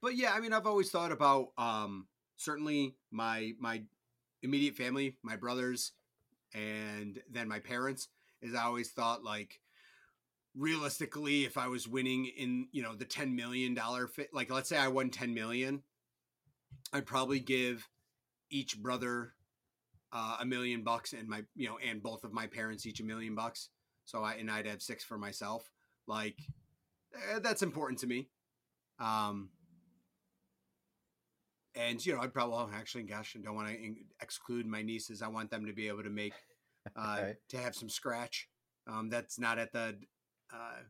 [0.00, 2.06] but yeah, I mean, I've always thought about, um,
[2.36, 3.82] certainly my, my
[4.42, 5.92] immediate family, my brothers,
[6.54, 8.08] and then my parents
[8.40, 9.60] is I always thought like,
[10.54, 13.78] realistically, if I was winning in, you know, the $10 million
[14.08, 15.82] fit, like let's say I won 10 million,
[16.92, 17.88] I'd probably give
[18.50, 19.32] each brother
[20.12, 23.04] uh, a million bucks and my, you know, and both of my parents each a
[23.04, 23.70] million bucks.
[24.04, 25.70] So I, and I'd have six for myself.
[26.06, 26.36] Like
[27.14, 28.28] eh, that's important to me.
[28.98, 29.50] Um,
[31.74, 35.22] and you know, I'd probably oh, actually, gosh, I don't want to exclude my nieces.
[35.22, 36.34] I want them to be able to make,
[36.96, 37.36] uh, Right.
[37.50, 38.48] to have some scratch.
[38.86, 39.96] Um, that's not at the
[40.52, 40.82] uh,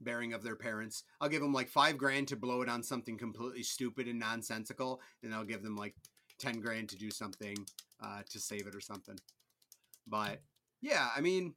[0.00, 1.04] bearing of their parents.
[1.20, 5.00] I'll give them like five grand to blow it on something completely stupid and nonsensical,
[5.22, 5.94] and I'll give them like
[6.38, 7.56] ten grand to do something
[8.00, 9.18] uh, to save it or something.
[10.06, 10.40] But
[10.80, 11.54] yeah, I mean,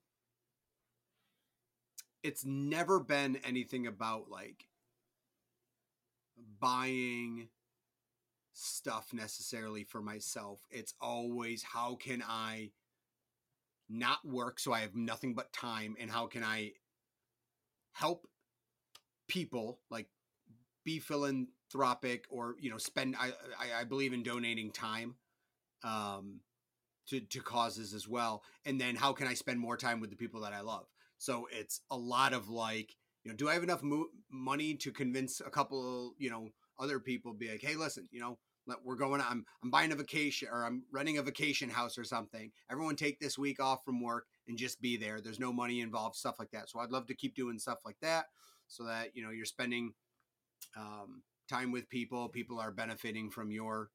[2.23, 4.67] it's never been anything about like
[6.59, 7.47] buying
[8.53, 10.59] stuff necessarily for myself.
[10.69, 12.71] It's always how can I
[13.89, 16.71] not work so I have nothing but time and how can I
[17.93, 18.27] help
[19.27, 20.07] people like
[20.85, 25.15] be philanthropic or you know spend I I, I believe in donating time
[25.83, 26.41] um
[27.07, 30.15] to to causes as well and then how can I spend more time with the
[30.15, 30.87] people that I love.
[31.21, 34.91] So it's a lot of like you know do I have enough mo- money to
[34.91, 36.49] convince a couple you know
[36.79, 39.95] other people be like hey listen you know let- we're going I'm I'm buying a
[39.95, 42.51] vacation or I'm renting a vacation house or something.
[42.71, 45.21] Everyone take this week off from work and just be there.
[45.21, 46.71] There's no money involved, stuff like that.
[46.71, 48.25] So I'd love to keep doing stuff like that
[48.67, 49.93] so that you know you're spending
[50.75, 52.29] um, time with people.
[52.29, 53.91] People are benefiting from your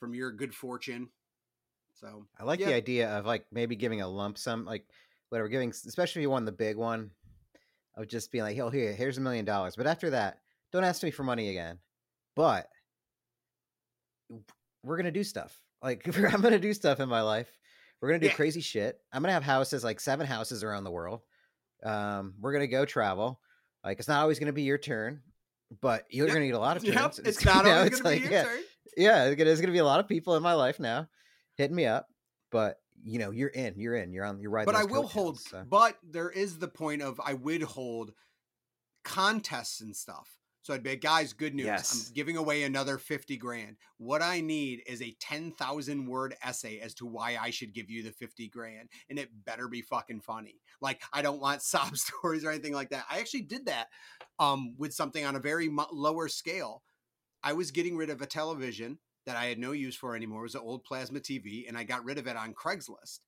[0.00, 1.10] from your good fortune.
[1.94, 2.66] So I like Yeah.
[2.66, 4.84] the idea of like maybe giving a lump sum, like
[5.30, 7.10] whatever, giving, especially if you won the big one,
[7.96, 10.38] of just being like, "Oh, here, here's a million dollars." But after that,
[10.72, 11.78] don't ask me for money again.
[12.36, 12.68] But
[14.84, 15.60] we're gonna do stuff.
[15.82, 17.48] Like I'm gonna do stuff in my life.
[18.00, 18.34] We're gonna do Yeah.
[18.34, 19.00] crazy shit.
[19.12, 21.22] I'm gonna have houses, like seven houses around the world.
[21.82, 23.40] Um, we're gonna go travel.
[23.84, 25.22] Like it's not always gonna be your turn,
[25.80, 26.34] but you're Yep.
[26.34, 27.18] gonna get a lot of turns.
[27.18, 28.62] Yep, it's not you know, always it's going to like, be your yeah, turn.
[28.96, 31.08] yeah, there's gonna be a lot of people in my life now
[31.56, 32.06] hitting me up,
[32.50, 34.66] but you know, you're in, you're in, you're on, you're right.
[34.66, 35.40] but I will hold.
[35.68, 38.12] But there is the point of I would hold
[39.04, 40.38] contests and stuff.
[40.68, 41.64] So I'd be like, guys, good news.
[41.64, 42.08] Yes.
[42.08, 43.76] I'm giving away another 50 grand.
[43.96, 48.02] What I need is a 10,000 word essay as to why I should give you
[48.02, 48.90] the 50 grand.
[49.08, 50.60] And it better be fucking funny.
[50.82, 53.06] Like, I don't want sob stories or anything like that.
[53.10, 53.86] I actually did that
[54.38, 56.82] um, with something on a very lower scale.
[57.42, 60.40] I was getting rid of a television that I had no use for anymore.
[60.40, 63.20] It was an old plasma TV, and I got rid of it on Craigslist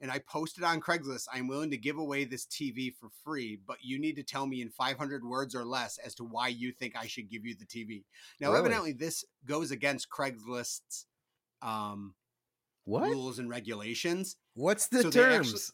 [0.00, 3.78] and I posted on Craigslist, I'm willing to give away this TV for free, but
[3.82, 6.94] you need to tell me in 500 words or less as to why you think
[6.94, 8.04] I should give you the TV.
[8.40, 8.60] Now, Really?
[8.60, 11.06] evidently, this goes against Craigslist's
[11.62, 12.14] um,
[12.84, 13.04] what?
[13.08, 14.36] rules and regulations.
[14.54, 15.72] What's the So they actually- terms?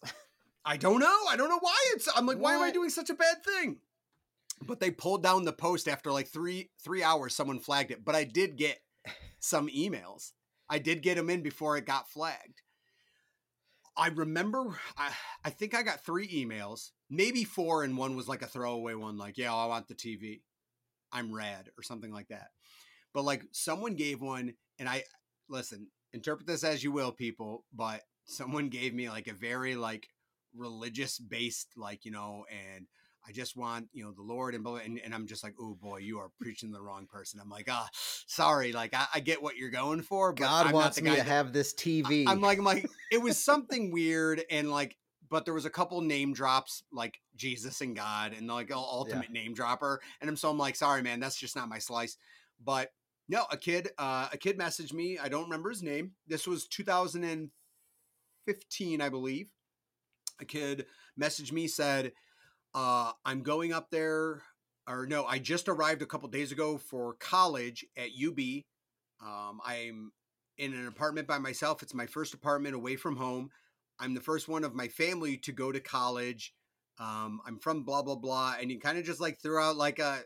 [0.65, 1.19] I don't know.
[1.29, 2.07] I don't know why it's.
[2.15, 3.79] I'm like, why am I doing such a bad thing?
[4.63, 7.35] But they pulled down the post after like three three hours.
[7.35, 8.79] Someone flagged it, but I did get
[9.41, 10.33] some emails.
[10.69, 12.63] I did get them in before it got flagged.
[13.97, 14.79] I remember.
[14.97, 15.11] I,
[15.45, 19.19] I think I got three emails, maybe four, and one was like a throwaway one,
[19.19, 20.43] like, "Yeah, I want the TV.
[21.13, 22.49] I'm rad" or something like that.
[23.13, 25.05] But like, someone gave one, and I
[25.49, 25.89] listen.
[26.13, 27.65] Interpret this as you will, people.
[27.73, 30.09] But someone gave me like a very like
[30.57, 32.87] religious based like you know and
[33.31, 35.55] i just want you know the lord and blah, blah, and, and i'm just like
[35.61, 37.39] oh boy you are preaching the wrong person.
[37.41, 37.89] I'm like ah
[38.27, 41.17] sorry like i, I get what you're going for but God I'm wants me to
[41.17, 42.27] that- have this TV.
[42.27, 44.97] I- i'm like i'm like it was something weird and like
[45.29, 49.55] but there was a couple name drops like jesus and god and like ultimate name
[49.55, 52.17] dropper and i'm so i'm like sorry man that's just not my slice.
[52.65, 52.91] But
[53.29, 56.67] no a kid uh a kid messaged me i don't remember his name this was
[56.67, 59.47] 2015 i believe.
[60.41, 60.87] A kid
[61.21, 62.11] messaged me said
[62.75, 64.43] uh i'm going up there
[64.87, 68.39] or no i just arrived a couple days ago for college at ub
[69.21, 70.13] um i'm
[70.61, 71.83] in an apartment by myself.
[71.83, 73.51] It's my first apartment away from home.
[73.99, 76.55] I'm the first one of my family to go to college.
[76.99, 79.99] Um i'm from blah blah blah and he kind of just like threw out like
[79.99, 80.19] a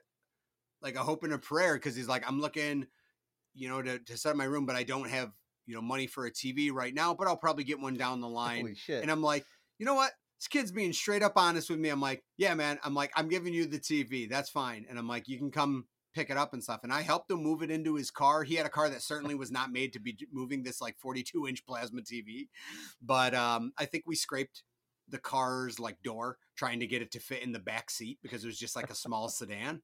[0.83, 2.89] like a hope and a prayer because he's like i'm looking
[3.55, 5.31] you know to, to set up my room but i don't have
[5.67, 8.29] you know money for a tv right now but i'll probably get one down the
[8.29, 8.63] line.
[8.63, 9.03] Holy shit!
[9.03, 9.45] and I'm like,
[9.79, 10.11] you know what?
[10.45, 11.89] This kid's being straight up honest with me.
[11.89, 12.79] I'm like, yeah, man.
[12.85, 14.29] I'm like, I'm giving you the TV.
[14.29, 14.85] That's fine.
[14.91, 16.81] And I'm like, you can come pick it up and stuff.
[16.83, 18.43] And I helped him move it into his car.
[18.43, 21.49] He had a car that certainly was not made to be moving this like 42
[21.49, 22.49] inch plasma TV.
[23.01, 24.65] But um, I think we scraped
[25.09, 28.45] the car's like door trying to get it to fit in the back seat because
[28.45, 29.81] it was just like a small sedan.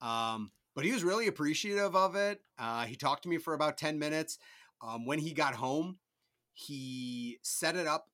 [0.00, 2.40] Um, but he was really appreciative of it.
[2.58, 4.38] Uh, he talked to me for about 10 minutes.
[4.80, 5.98] Um, when he got home,
[6.54, 8.06] he set it up,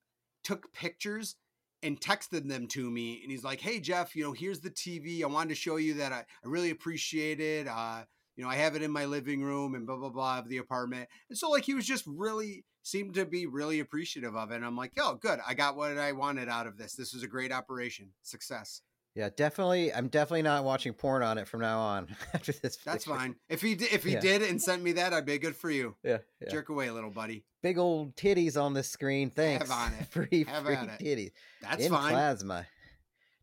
[0.42, 1.36] took pictures,
[1.84, 3.20] and texted them to me.
[3.22, 5.22] And he's like, "Hey Jeff, you know, here's the TV.
[5.22, 7.68] I wanted to show you that I, I really appreciate it.
[7.68, 8.04] Uh,
[8.36, 10.58] you know, I have it in my living room and blah blah blah of the
[10.58, 14.56] apartment." And so like he was just really seemed to be really appreciative of it.
[14.56, 15.38] And I'm like, "Oh, good.
[15.46, 16.94] I got what I wanted out of this.
[16.94, 18.10] This was a great operation.
[18.22, 18.80] Success."
[19.14, 19.92] Yeah, definitely.
[19.92, 22.08] I'm definitely not watching porn on it from now on.
[22.34, 23.18] After this, That's picture.
[23.18, 23.36] fine.
[23.48, 24.20] If he di- if he Yeah.
[24.20, 25.94] did and sent me that, I'd be good for you.
[26.02, 26.50] Yeah, yeah.
[26.50, 27.44] Jerk away, little buddy.
[27.62, 29.30] Big old titties on the screen.
[29.30, 29.70] Thanks.
[29.70, 30.06] on it.
[30.10, 31.04] free, Have free at it.
[31.04, 32.12] titties That's in fine.
[32.12, 32.66] plasma.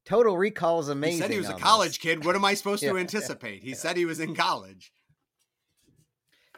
[0.03, 1.15] Total Recall is amazing.
[1.17, 1.97] He said he was a college this.
[1.99, 2.25] kid.
[2.25, 3.63] What am I supposed Yeah, to anticipate?
[3.63, 4.91] He said he was in college.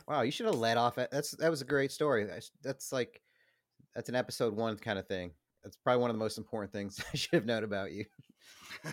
[0.08, 0.98] Wow, you should have let off.
[0.98, 1.10] It.
[1.12, 2.26] That's that was a great story.
[2.26, 3.22] That's, that's like
[3.96, 5.32] that's an episode one kind of thing.
[5.64, 8.06] That's probably one of the most important things I should have known about you.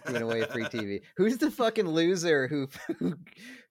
[0.07, 1.03] Giving away a free TV.
[1.17, 2.69] Who's the fucking loser who
[2.99, 3.15] who,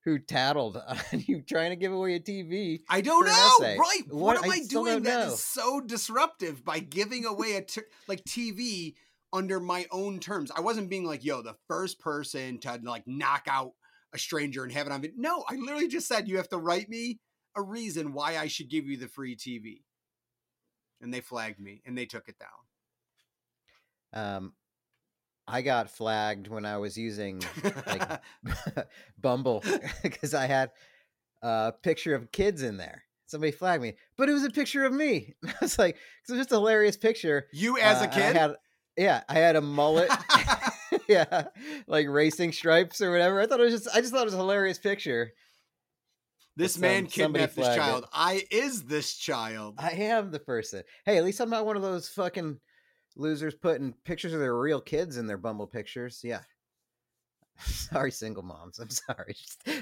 [0.06, 2.82] who tattled on you trying to give away a TV?
[2.90, 3.58] I don't know.
[3.78, 4.02] Right.
[4.08, 5.34] What, What- am I I, doing that know.
[5.34, 8.96] is so disruptive by giving away a t- like TV
[9.34, 10.52] under my own terms?
[10.56, 13.72] I wasn't being like, yo, the first person to like knock out
[14.14, 15.16] a stranger and have it on video.
[15.20, 17.20] No, I literally just said you have to write me
[17.56, 19.82] a reason why I should give you the free TV.
[21.02, 22.50] And they flagged me and they took it down.
[24.36, 24.54] Um,
[25.50, 27.42] I got flagged when I was using
[27.88, 28.22] like
[29.22, 29.64] Bumble
[30.04, 30.72] because I had
[31.42, 33.04] a picture of kids in there.
[33.26, 35.36] Somebody flagged me, but it was a picture of me.
[35.46, 37.48] I was like, it's just a hilarious picture.
[37.54, 38.36] you as Uh, a kid?
[38.36, 38.56] I had,
[38.98, 40.10] yeah, I had a mullet.
[41.08, 41.44] yeah,
[41.88, 43.40] like racing stripes or whatever.
[43.40, 45.32] I thought it was just, I just thought it was a hilarious picture.
[46.56, 47.84] this some- man kidnapped this flagged it.
[47.84, 48.06] child.
[48.12, 49.76] I is this child.
[49.78, 50.84] I am the person.
[51.06, 52.60] Hey, at least I'm not one of those fucking
[53.20, 56.22] losers putting pictures of their real kids in their Bumble pictures.
[56.24, 56.42] Yeah.
[57.60, 58.80] sorry, single moms.
[58.80, 59.36] I'm sorry.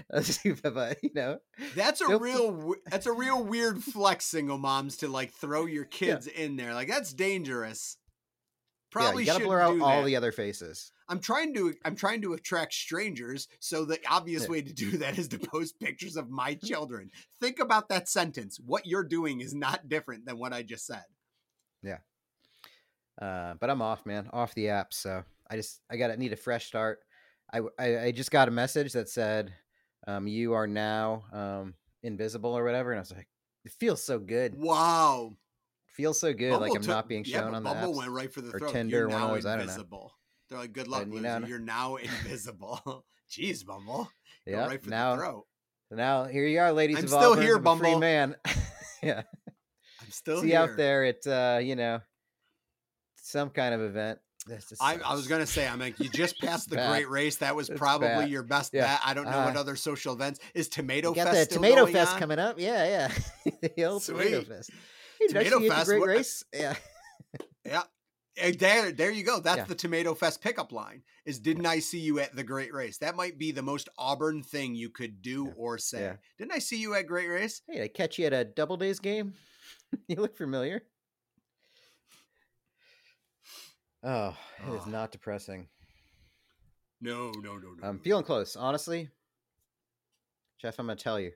[0.10, 1.40] but you know,
[1.76, 6.28] That's a real that's a real weird flex single moms to like throw your kids
[6.28, 6.74] in there.
[6.74, 7.98] Like that's dangerous.
[8.90, 10.92] Probably yeah, you gotta blur out all the other faces.
[11.10, 14.50] I'm trying to I'm trying to attract strangers, so the obvious Yeah.
[14.50, 16.66] way to do that is to post pictures of my mm-hmm.
[16.66, 17.12] children.
[17.40, 18.60] Think about that sentence.
[18.66, 21.04] What you're doing is not different than what I just said.
[23.22, 24.94] Uh, but I'm off, man, off the app.
[24.94, 27.00] So I just I got to need a fresh start.
[27.52, 29.54] I, I I just got a message that said,
[30.08, 33.28] um, "You are now um invisible" or whatever, and I was like,
[33.66, 34.56] it feels so good.
[34.56, 35.34] Wow.
[35.88, 37.98] feels so good, like I'm not being shown but on the Bumble apps.
[37.98, 38.72] went right for the or throat.
[38.74, 39.72] Tinder, you're now those, I don't know.
[39.72, 40.14] invisible.
[40.50, 41.40] They're like, good luck, And, you loser.
[41.40, 41.96] know- You're now
[42.32, 43.06] invisible.
[43.30, 44.10] Jeez, Bumble.
[44.46, 45.46] Yeah, right for now the throat.
[45.92, 46.98] now here you are, ladies.
[47.00, 48.00] I'm of still here, I'm a free Bumble.
[48.00, 48.36] man.
[49.04, 49.24] yeah,
[50.02, 50.60] I'm still see here.
[50.60, 52.00] out there at uh, you know
[53.28, 54.20] some kind of event.
[54.80, 57.38] I, I was gonna say, I'm like, you just passed the great race.
[57.38, 58.30] That was It's probably bad.
[58.30, 58.86] your best Yeah.
[58.88, 59.02] bet.
[59.04, 60.70] I don't know what Uh, other social events is.
[60.70, 62.20] Tomato Fest tomato fest on?
[62.20, 62.58] coming up.
[62.60, 63.10] Yeah,
[63.46, 63.52] yeah.
[63.76, 64.70] the old tomato fest.
[65.20, 66.44] Hey, Tomato Fest, Great what- race?
[66.54, 66.76] Yeah.
[67.66, 67.84] Yeah,
[68.38, 69.40] Eh, there, there you go.
[69.40, 69.64] That's Yeah.
[69.66, 71.02] the Tomato Fest pickup line.
[71.26, 73.00] Is didn't I see you at the Great Race?
[73.00, 75.54] That might be the most Auburn thing you could do Yeah.
[75.58, 76.14] or say.
[76.38, 77.62] Didn't I see you at Great Race?
[77.68, 79.34] Hey, did I catch you at a Doubledays game?
[80.08, 80.84] you look familiar.
[84.08, 85.68] Oh, it is not depressing.
[87.02, 87.86] No, no, no, no.
[87.86, 89.10] I'm feeling close, honestly.
[90.62, 91.34] Jeff, I'm gonna tell you.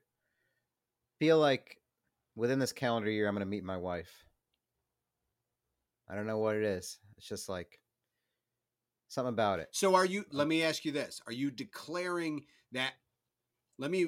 [1.20, 1.82] Feel like
[2.38, 4.24] within this calendar year, I'm gonna meet my wife.
[6.10, 6.98] I don't know what it is.
[7.18, 7.82] It's just like
[9.10, 9.68] something about it.
[9.72, 11.20] So are you let um, me ask you this.
[11.28, 12.94] Are you declaring that
[13.78, 14.08] let me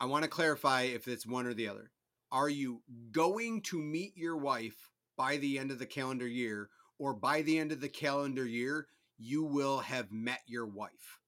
[0.00, 1.90] I want to clarify if it's one or the other.
[2.30, 7.14] Are you going to meet your wife by the end of the calendar year or
[7.14, 8.86] by the end of the calendar year
[9.18, 11.18] you will have met your wife?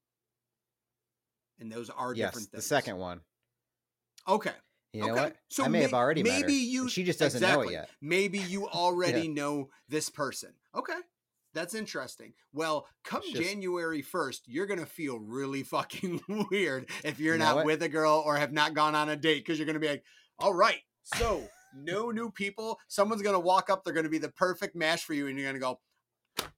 [1.58, 2.62] And those are yes, different things.
[2.64, 3.20] the second one.
[4.28, 4.52] Okay.
[4.92, 5.22] You know okay.
[5.22, 5.36] what?
[5.48, 7.72] So I may have may- already met her, maybe you she just doesn't know it
[7.72, 7.90] yet.
[8.00, 10.50] Maybe you already know this person.
[10.74, 10.98] Okay.
[11.52, 12.32] That's interesting.
[12.52, 17.40] Well, come just- January 1st, you're going to feel really fucking weird if you're You
[17.40, 19.80] not with a girl or have not gone on a date because you're going to
[19.80, 20.04] be like,
[20.38, 21.42] all right, so
[21.74, 22.78] no new people.
[22.88, 23.84] Someone's going to walk up.
[23.84, 25.26] They're going to be the perfect match for you.
[25.26, 25.80] And you're going to go,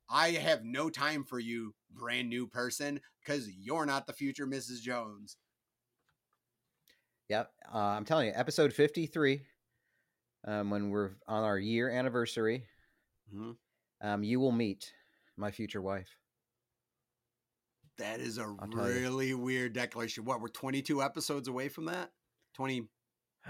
[0.08, 4.80] I have no time for you, brand new person, because you're not the future Mrs.
[4.80, 5.36] Jones.
[7.28, 7.50] Yep.
[7.72, 9.42] Uh, I'm telling you, episode 53,
[10.46, 12.66] um, when we're on our year anniversary,
[13.34, 13.56] Mhm.
[14.00, 14.92] um, you will meet
[15.36, 16.16] my future wife.
[17.98, 18.42] That is a
[18.72, 18.94] tell you.
[19.00, 20.24] really weird declaration.
[20.24, 22.10] What, we're 22 episodes away from that?
[22.54, 22.88] 20.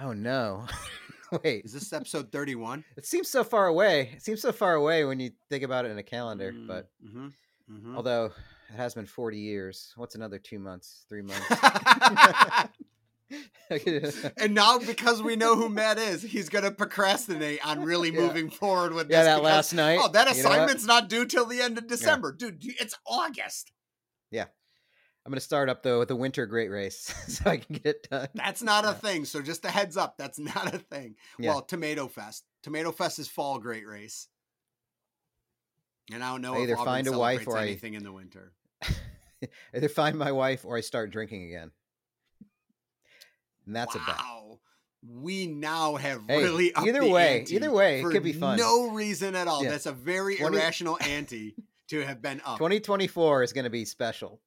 [0.00, 0.66] Oh no.
[1.44, 2.84] Wait, Is this episode 31?
[2.96, 4.10] it seems so far away.
[4.14, 7.28] It seems so far away when you think about it in a calendar, but hmm
[7.68, 11.46] hmm although it has been 40 years, what's another 2 months, 3 months?
[14.36, 18.20] and now because we know who Matt is, he's going to procrastinate on really Yeah.
[18.20, 19.26] moving forward with yeah, this.
[19.26, 19.98] that because, last night.
[20.02, 22.32] Oh, that you know assignment's not due till the end of December.
[22.32, 23.72] Dude, it's August.
[25.24, 27.86] I'm going to start up though with the winter great race so I can get
[27.86, 28.28] it done.
[28.34, 29.24] That's not a thing.
[29.24, 31.14] So just a heads up, that's not a thing.
[31.38, 31.50] Yeah.
[31.50, 32.44] Well, Tomato Fest.
[32.62, 34.28] Tomato Fest is fall great race.
[36.12, 38.12] And I don't know I either Auburn find a wife or I- anything in the
[38.12, 38.52] winter.
[39.74, 41.72] Either find my wife or I start drinking again.
[43.66, 44.16] And that's a bet.
[44.18, 44.58] wow.
[45.04, 48.56] We now have Hey, really either the way- either way, it could be fun.
[48.58, 49.64] No reason at all.
[49.64, 49.70] Yeah.
[49.70, 51.56] That's a very 20 irrational ante
[51.88, 52.58] to have been up.
[52.58, 54.40] 2024 is going to be special.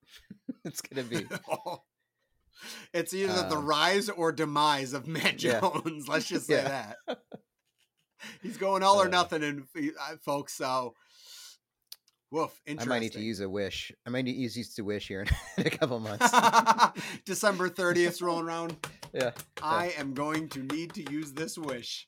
[0.65, 1.25] It's going to be.
[2.93, 5.59] it's either the Um, rise or demise of Matt yeah.
[5.61, 6.07] Jones.
[6.07, 6.93] Let's just say Yeah.
[7.07, 7.19] that.
[8.41, 10.53] He's going all or Uh, nothing, and uh, folks.
[10.53, 10.95] So
[12.31, 12.59] Woof.
[12.67, 13.91] I might need to use a wish.
[14.05, 15.21] I might need to use a wish here
[15.57, 16.29] in a couple months.
[17.23, 18.75] December 30th rolling around.
[19.13, 19.31] yeah.
[19.61, 22.07] I am going to need to use this wish.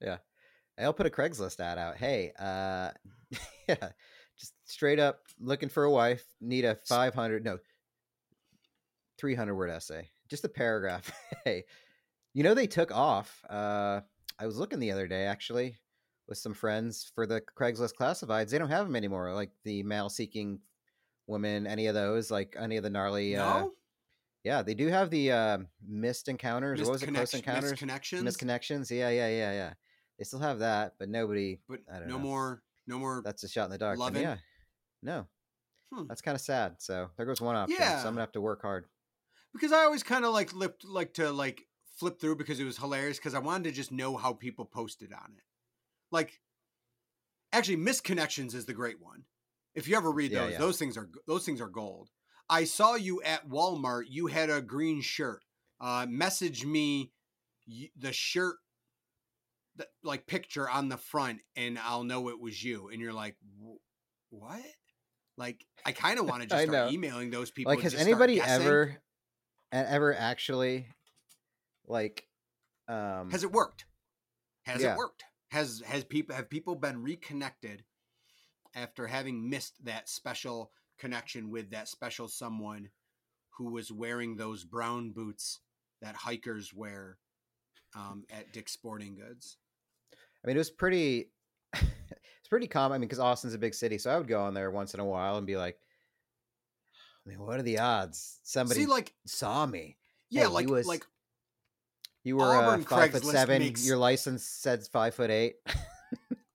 [0.00, 0.18] Yeah,
[0.78, 1.96] I'll put a Craigslist ad out.
[1.96, 2.90] Hey, uh,
[3.68, 3.90] yeah,
[4.40, 6.24] just straight up looking for a wife.
[6.40, 7.58] Need a 500, no,
[9.18, 10.08] 300 word essay.
[10.28, 11.10] Just a paragraph.
[11.44, 11.64] hey,
[12.32, 13.44] you know, they took off.
[13.48, 14.00] Uh,
[14.38, 15.76] I was looking the other day actually
[16.28, 18.50] with some friends for the Craigslist classifieds.
[18.50, 19.32] They don't have them anymore.
[19.34, 20.60] Like the male seeking
[21.26, 23.36] women, any of those, like any of the gnarly.
[23.36, 23.72] Uh, No?
[24.44, 26.78] yeah, they do have the uh, missed encounters.
[26.78, 27.12] Missed what was it?
[27.12, 27.70] Close encounters.
[27.72, 28.22] missed connections?
[28.22, 28.90] Missed connections.
[28.90, 29.72] Yeah, yeah, yeah, yeah.
[30.18, 31.60] They still have that, but nobody.
[31.68, 32.22] But I don't no know.
[32.22, 33.22] more, no more.
[33.24, 33.98] That's a shot in the dark.
[33.98, 34.22] Loving?
[34.22, 34.36] Yeah.
[35.02, 35.26] No.
[35.92, 36.06] Hmm.
[36.08, 36.74] That's kind of sad.
[36.78, 37.76] So there goes one option.
[37.80, 38.00] Yeah.
[38.02, 38.86] So I'm gonna have to work hard.
[39.54, 41.66] because I always kind of like lipped, like to like
[41.96, 45.12] flip through because it was hilarious because I wanted to just know how people posted
[45.12, 45.42] on it.
[46.10, 46.40] Like,
[47.52, 49.24] actually, misconnections is the great one.
[49.74, 50.58] If you ever read Yeah, those, yeah.
[50.58, 52.10] those things are those things are gold.
[52.48, 54.04] I saw you at Walmart.
[54.08, 55.44] You had a green shirt.
[55.80, 57.12] Uh, message me
[57.96, 58.56] the shirt,
[59.80, 62.88] the, like picture on the front, and I'll know it was you.
[62.88, 63.36] And you're like,
[64.30, 64.62] what?
[65.36, 67.72] Like, I kind of want to just start emailing those people.
[67.72, 68.96] Like, has anybody ever,
[69.72, 70.86] ever actually,
[71.86, 72.26] like,
[72.88, 73.86] um, Has it worked?
[74.64, 74.92] Has Yeah.
[74.92, 75.24] it worked?
[75.50, 77.84] Has has people have people been reconnected
[78.74, 82.90] after having missed that special connection with that special someone
[83.56, 85.60] who was wearing those brown boots
[86.02, 87.18] that hikers wear
[87.96, 89.56] um, at Dick's Sporting Goods?
[90.44, 91.30] I mean, it was pretty.
[91.74, 92.96] it's pretty common.
[92.96, 95.00] I mean, because Austin's a big city, so I would go on there once in
[95.00, 95.76] a while and be like,
[97.26, 99.96] I mean, what are the odds somebody See, like saw me?
[100.30, 101.04] yeah, Hey, he like was- like
[102.24, 103.60] You were uh, five foot seven.
[103.60, 105.56] makes- Your license says five foot eight.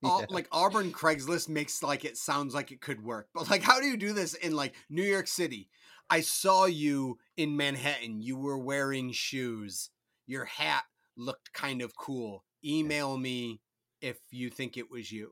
[0.03, 0.25] Yeah.
[0.29, 3.87] like Auburn Craigslist makes like it sounds like it could work, but like how do
[3.87, 5.67] you do this in like New York City?
[6.11, 8.21] I saw you in Manhattan.
[8.21, 9.89] You were wearing shoes.
[10.27, 10.83] Your hat
[11.17, 12.43] looked kind of cool.
[12.63, 13.61] Email me
[14.05, 15.31] if you think it was you.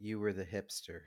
[0.00, 1.00] you were the hipster.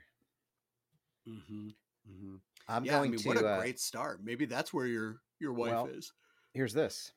[1.28, 1.68] Mm-hmm.
[1.68, 2.34] Mm-hmm.
[2.68, 3.28] I'm yeah, going I mean, to.
[3.28, 4.20] what a uh, great start.
[4.24, 6.12] Maybe that's where your your wife Well, is.
[6.52, 7.12] here's this.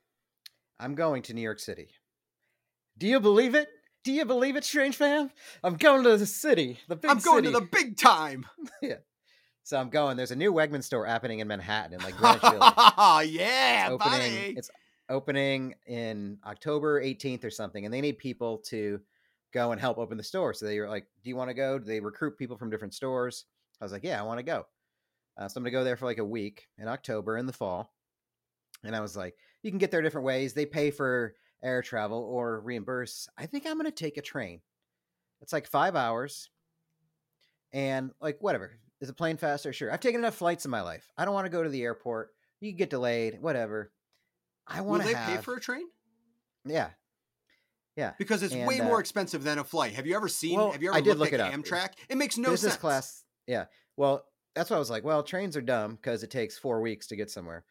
[0.79, 1.89] I'm going to New York City.
[2.97, 3.67] Do you believe it?
[4.03, 5.31] Do you believe it, strange fan?
[5.63, 7.53] I'm going to the city, the big I'm going city.
[7.53, 8.45] to the big time.
[8.81, 8.95] yeah.
[9.63, 10.15] So I'm going.
[10.15, 12.73] There's a new Wegman store happening in Manhattan, in like Greenwich Village.
[13.31, 13.99] yeah, It's opening.
[14.19, 14.53] buddy.
[14.55, 14.69] It's
[15.09, 18.99] opening in October 18th or something, and they need people to
[19.53, 20.53] go and help open the store.
[20.53, 22.93] So they were like, "Do you want to go?" Do they recruit people from different
[22.93, 23.45] stores?
[23.79, 24.65] I was like, "Yeah, I want to go."
[25.37, 27.93] Uh, so I'm gonna go there for like a week in October in the fall,
[28.83, 30.53] and I was like, "You can get there different ways.
[30.53, 33.29] They pay for air travel or reimburse.
[33.37, 34.61] I think I'm gonna take a train.
[35.41, 36.49] It's like five hours,
[37.71, 38.79] and like whatever.
[38.99, 39.71] Is a plane faster?
[39.71, 39.91] Sure.
[39.91, 41.11] I've taken enough flights in my life.
[41.17, 42.33] I don't want to go to the airport.
[42.59, 43.91] You get delayed, whatever.
[44.67, 45.87] I Will want to they have, pay for a train?
[46.65, 46.89] Yeah,
[47.95, 48.13] yeah.
[48.17, 49.93] Because it's And, way uh, more expensive than a flight.
[49.93, 50.57] Have you ever seen?
[50.57, 51.59] Well, have you ever I did looked look at it up.
[51.59, 51.89] Amtrak?
[52.09, 52.81] It makes no Business sense.
[52.81, 53.23] class.
[53.47, 53.65] Yeah.
[53.95, 57.07] Well, that's why I was like, well, trains are dumb because it takes four weeks
[57.07, 57.63] to get somewhere.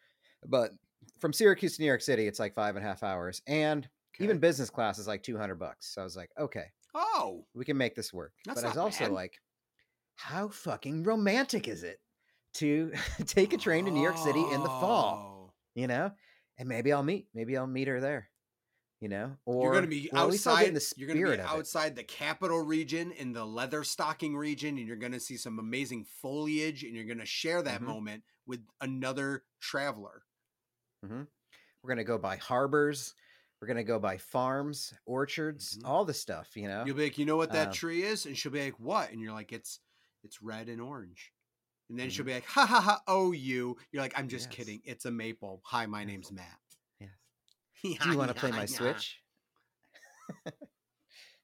[0.45, 0.71] But
[1.19, 4.23] from Syracuse to New York City, it's like five and a half hours, and Okay.
[4.23, 5.93] even business class is like two hundred bucks.
[5.93, 8.33] So I was like, okay, oh, we can make this work.
[8.45, 9.13] That's but I was also bad.
[9.13, 9.39] like,
[10.15, 11.99] how fucking romantic is it
[12.55, 12.91] to
[13.27, 15.49] take a train to New York City in the fall?
[15.49, 15.53] Oh.
[15.75, 16.11] You know,
[16.57, 18.29] and maybe I'll meet, maybe I'll meet her there.
[18.99, 20.95] You know, or You're going to be or at least I'll get in outside.
[20.97, 24.97] the You're going to be outside the capital region in the Leatherstocking region, and you're
[24.97, 27.85] going to see some amazing foliage, and you're going to share that Mhm.
[27.85, 30.23] moment with another traveler.
[31.05, 31.23] Mm-hmm.
[31.83, 33.13] We're gonna go by harbors.
[33.61, 35.85] We're gonna go by farms, orchards, Mhm.
[35.85, 36.55] all the stuff.
[36.57, 38.63] You know, You'll be like, you know what that Um, tree is, and she'll be
[38.65, 39.11] like, what?
[39.11, 39.79] And you're like, it's
[40.23, 41.33] it's red and orange.
[41.89, 42.27] And then she'll Mhm.
[42.27, 43.77] be like, ha ha ha, oh you.
[43.91, 44.55] You're like, I'm just Yes.
[44.55, 44.81] kidding.
[44.83, 45.61] It's a maple.
[45.65, 46.11] Hi, my Yes.
[46.11, 46.59] name's Matt.
[46.99, 47.09] Yes.
[48.01, 49.19] Do you want to play my Switch?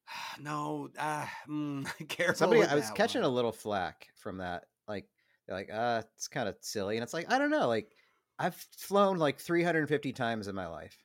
[0.40, 2.36] No, uh, mm, careful.
[2.36, 3.32] Somebody, I was catching one.
[3.32, 4.66] a little flack from that.
[4.88, 5.08] Like,
[5.48, 7.68] they're like, uh, it's kind of silly, and it's like, I don't know.
[7.68, 7.96] Like,
[8.40, 10.98] I've flown like 350 times in my life.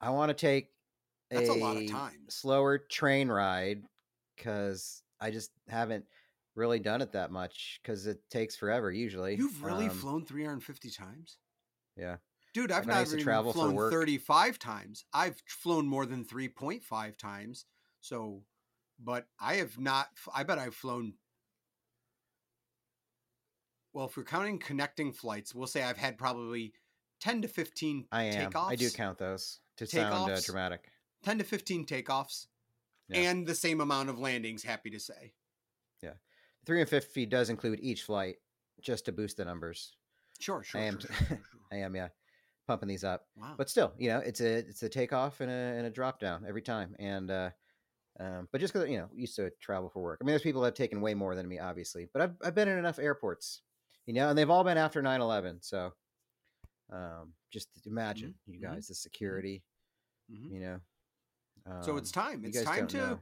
[0.00, 0.70] I want to take
[1.30, 2.26] That's a lot of time.
[2.28, 3.82] slower train ride
[4.36, 6.06] because I just haven't
[6.54, 9.34] really done it that much because it takes forever usually.
[9.36, 11.38] You've really Um, flown 350 times?
[11.96, 12.16] Yeah.
[12.52, 15.04] Dude, I've not even travel flown 35 times.
[15.12, 17.66] I've flown more than 3.5 times.
[18.00, 18.44] So,
[18.98, 21.14] but I have not, I bet I've flown.
[23.92, 26.74] Well, if we're counting connecting flights, we'll say I've had probably
[27.20, 28.50] 10 to 15 I am.
[28.52, 28.68] takeoffs.
[28.70, 30.46] I do count those to sound uh, Takeoffs?
[30.46, 30.90] dramatic.
[31.24, 32.46] 10 to 15 takeoffs
[33.08, 33.30] Yeah.
[33.30, 35.32] and the same amount of landings, happy to say.
[36.66, 38.36] Three and fifty does include each flight
[38.80, 39.96] just to boost the numbers.
[40.40, 40.80] Sure, sure.
[40.80, 42.08] I am, sure, sure, sure, I am, yeah,
[42.66, 43.26] pumping these up.
[43.36, 43.54] Wow.
[43.56, 46.44] But still, you know, it's a it's a takeoff and a and a drop down
[46.46, 46.94] every time.
[46.98, 47.50] And uh,
[48.20, 50.18] um, but just because you know, used to travel for work.
[50.20, 52.08] I mean, there's people that have taken way more than me, obviously.
[52.12, 53.62] But I've I've been in enough airports,
[54.06, 55.64] you know, and they've all been after 9-11.
[55.64, 55.92] So,
[56.92, 59.62] um, just imagine you mhm, guys the security,
[60.32, 60.52] Mhm.
[60.52, 60.80] you know.
[61.80, 62.44] so it's um, time.
[62.44, 63.20] It's time to know.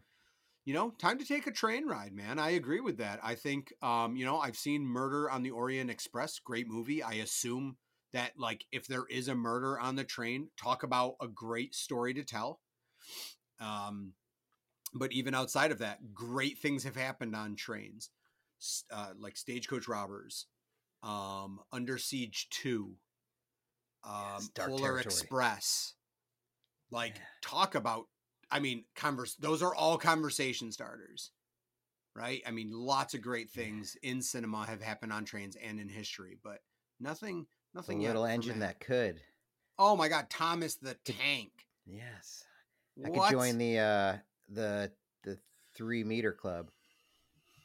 [0.64, 2.38] You know, time to take a train ride, man.
[2.38, 3.20] I agree with that.
[3.22, 7.02] I think, um, you know, I've seen Murder on the Orient Express, great movie.
[7.02, 7.76] I assume
[8.12, 12.14] that, like, if there is a murder on the train, talk about a great story
[12.14, 12.60] to tell.
[13.58, 14.12] Um,
[14.94, 18.10] but even outside of that, great things have happened on trains,
[18.90, 20.46] uh, like Stagecoach Robbers,
[21.02, 22.98] um, Under Siege Two,
[24.04, 25.14] um, Yes, Polar Territory.
[25.14, 25.94] Express.
[26.90, 27.22] Like, Yeah.
[27.40, 28.06] talk about
[28.52, 29.34] I mean, converse.
[29.34, 31.30] Those are all conversation starters,
[32.14, 32.42] right?
[32.46, 36.36] I mean, lots of great things in cinema have happened on trains and in history,
[36.44, 36.58] but
[37.00, 39.20] nothing, nothing little engine that could.
[39.78, 41.52] Oh my God, Thomas the Tank.
[41.86, 42.44] Yes,
[43.02, 43.28] I What?
[43.28, 44.16] could join the uh
[44.50, 44.92] the
[45.24, 45.38] the
[45.74, 46.70] three meter club.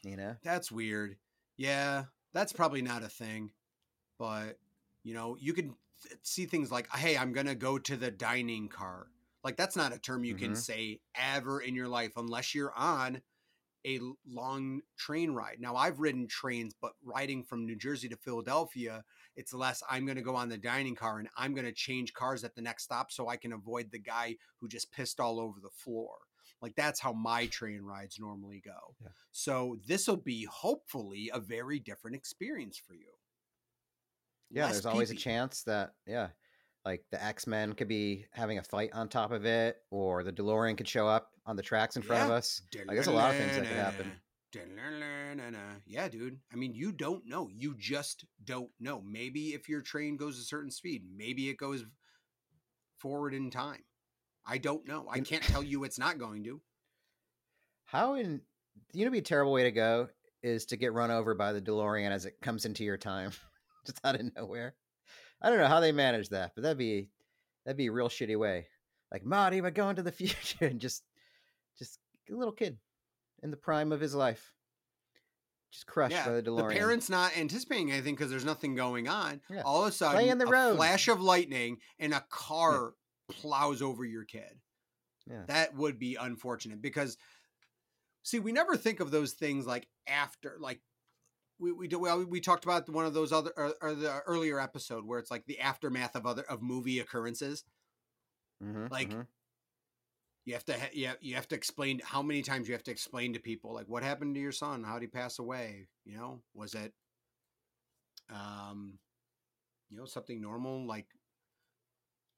[0.02, 1.16] You know, That's weird.
[1.58, 3.50] Yeah, that's probably not a thing,
[4.18, 4.58] but
[5.02, 5.74] you know, you can
[6.22, 9.08] see things like, "Hey, I'm gonna go to the dining car."
[9.44, 10.56] Like that's not a term you can Mhm.
[10.56, 13.22] say ever in your life unless you're on
[13.86, 15.60] a long train ride.
[15.60, 19.04] Now, I've ridden trains, but riding from New Jersey to Philadelphia,
[19.36, 19.82] it's less.
[19.88, 22.54] I'm going to go on the dining car and I'm going to change cars at
[22.56, 25.70] the next stop so I can avoid the guy who just pissed all over the
[25.70, 26.16] floor.
[26.60, 28.96] Like that's how my train rides normally go.
[29.00, 29.08] Yeah.
[29.30, 33.12] So this will be hopefully a very different experience for you.
[34.50, 34.64] yeah.
[34.64, 35.22] Less there's always a pee-pee.
[35.22, 36.30] chance that yeah,
[36.88, 40.32] like the X Men could be having a fight on top of it, or the
[40.32, 42.62] DeLorean could show up on the tracks in front of us.
[42.74, 44.10] Like, there's a lot of things that could happen.
[45.86, 46.38] Yeah, dude.
[46.50, 47.50] I mean, you don't know.
[47.52, 49.02] You just don't know.
[49.02, 51.84] Maybe if your train goes a certain speed, maybe it goes
[52.98, 53.84] forward in time.
[54.46, 55.06] I don't know.
[55.10, 56.62] I can't tell you it's not going to.
[57.84, 58.40] How in
[58.94, 60.08] you know, be a terrible way to go
[60.42, 63.32] is to get run over by the DeLorean as it comes into your time,
[63.86, 64.74] just out of nowhere.
[65.40, 67.08] I don't know how they manage that, but that'd be
[67.64, 68.66] that'd be a real shitty way.
[69.12, 71.02] Like Marty, we're going to the future, and just
[71.78, 71.98] just
[72.30, 72.78] a little kid
[73.42, 74.52] in the prime of his life,
[75.72, 76.68] just crushed yeah, by the DeLorean.
[76.68, 79.40] the parents not anticipating anything because there's nothing going on.
[79.48, 79.62] Yeah.
[79.64, 80.76] All of a sudden, in the a road.
[80.76, 82.94] flash of lightning and a car
[83.30, 84.58] plows over your kid.
[85.30, 85.42] yeah.
[85.46, 87.16] that would be unfortunate because
[88.22, 90.80] see we never think of those things like after like
[91.58, 94.60] we we do well, we talked about one of those other or, or the earlier
[94.60, 97.64] episode where it's like the aftermath of other of movie occurrences.
[98.62, 99.26] Mhm, like, mhm.
[100.44, 102.82] you have to ha- you, have, you have to explain how many times you have
[102.84, 104.82] to explain to people like what happened to your son?
[104.84, 105.88] How did he pass away?
[106.04, 106.92] You know was it
[108.30, 108.98] um
[109.90, 111.06] you know something normal like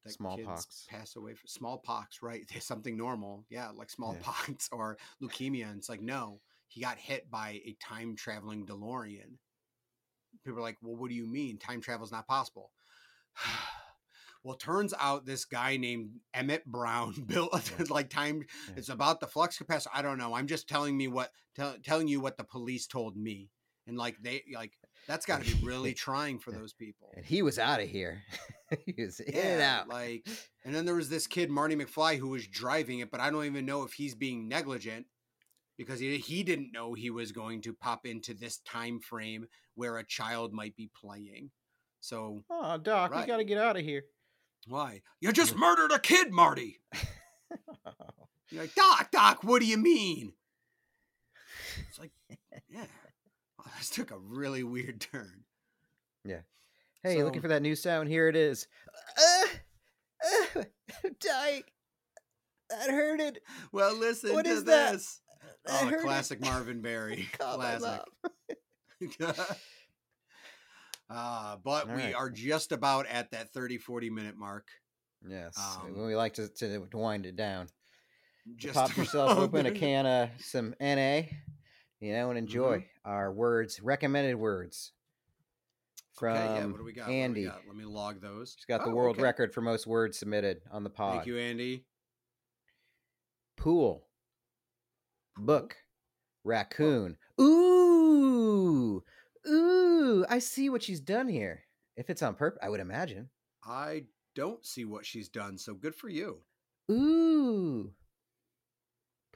[0.03, 0.87] that kids Smallpox.
[0.89, 2.49] pass away from smallpox right?
[2.59, 6.39] Something normal yeah like smallpox or leukemia and it's like no
[6.71, 9.37] he got hit by a time traveling delorean.
[10.45, 11.57] People are like well what do you mean?
[11.59, 12.71] Time travel is not possible.
[14.43, 17.85] Well turns out this guy named emmett brown built Yeah.
[17.89, 18.73] like time Yeah.
[18.77, 20.33] it's about the flux capacitor i don't know.
[20.33, 23.51] I'm just telling me what tell, telling you what the police told me.
[23.85, 24.71] And like they like
[25.07, 27.11] that's got to be really trying for those people.
[27.15, 28.23] And he was out of here.
[28.85, 29.87] he was in and out.
[29.89, 30.27] like
[30.65, 33.45] and then there was this kid marty mcfly who was driving it but i don't
[33.45, 35.05] even know if he's being negligent
[35.85, 39.97] because he, he didn't know he was going to pop into this time frame where
[39.97, 41.49] a child might be playing
[41.99, 43.21] so oh, Doc, Right.
[43.21, 44.03] you got to get out of here.
[44.67, 46.79] why you just murdered a kid marty
[48.49, 50.33] You're like, Doc, Doc, what do you mean?
[51.87, 52.11] It's like,
[52.69, 52.83] yeah.
[53.59, 55.45] Oh, this took a really weird turn.
[56.25, 56.41] Yeah.
[57.01, 58.09] Hey, you looking for that new sound?
[58.09, 58.67] Here it is.
[59.17, 59.47] Uh,
[60.57, 60.63] uh,
[61.19, 61.63] dying.
[62.69, 63.39] That hurted.
[63.71, 65.21] Well, listen What to is this.
[65.27, 65.30] That
[65.67, 66.01] Oh, hurted.
[66.03, 67.27] classic Marvin Berry.
[67.37, 68.01] Call classic.
[71.09, 72.15] uh, but All we right.
[72.15, 74.67] are just about at that 30, 40 minute mark.
[75.27, 77.67] Yes, Um, when we like to, to to wind it down.
[78.45, 81.21] You Just pop yourself open a can of some NA,
[81.99, 83.09] you know, and enjoy Mm-hmm.
[83.11, 84.93] our words, recommended words
[86.15, 87.07] from Okay, yeah, what do we got?
[87.07, 87.45] What do we Andy.
[87.45, 87.61] got?
[87.67, 88.55] Let me log those.
[88.57, 89.23] She's got the Oh, world okay.
[89.23, 91.13] record for most words submitted on the pod.
[91.17, 91.85] Thank you, Andy.
[93.57, 94.07] Pool,
[95.37, 95.75] book,
[96.43, 97.17] raccoon.
[97.39, 99.03] Ooh,
[99.47, 100.25] ooh!
[100.29, 101.63] I see what she's done here.
[101.95, 103.29] If it's on purpose, I would imagine.
[103.63, 104.05] I
[104.35, 106.39] don't see what she's done, so good for you.
[106.89, 107.91] Ooh,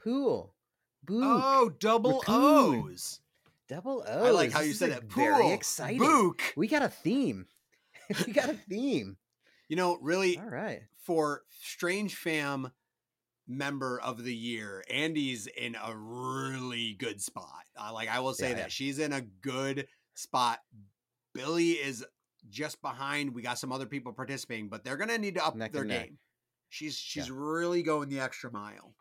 [0.02, 0.54] pool,
[1.04, 1.22] book.
[1.24, 2.90] Oh, double Raccoon.
[2.90, 3.20] O's.
[3.68, 4.24] Double O.
[4.26, 5.04] I like how you is, said it.
[5.04, 5.98] Very exciting.
[5.98, 6.40] Book.
[6.56, 7.46] We got a theme.
[8.26, 9.16] we got a theme.
[9.68, 10.82] You know, really, All right.
[11.02, 12.70] for Strange Fam
[13.48, 17.64] member of the year, Andy's in a really good spot.
[17.80, 18.68] Uh, like I will say Yeah, that yeah.
[18.68, 20.60] she's in a good spot.
[21.34, 22.04] Billy is
[22.48, 23.34] just behind.
[23.34, 26.06] We got some other people participating, but they're gonna need to up Neck their neck.
[26.06, 26.18] game.
[26.68, 28.94] She's she's really going the extra mile.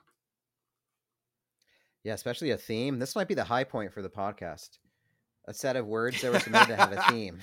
[2.03, 2.99] Yeah, especially a theme.
[2.99, 4.77] This might be the high point for the podcast.
[5.47, 7.39] A set of words that were submitted to have a theme.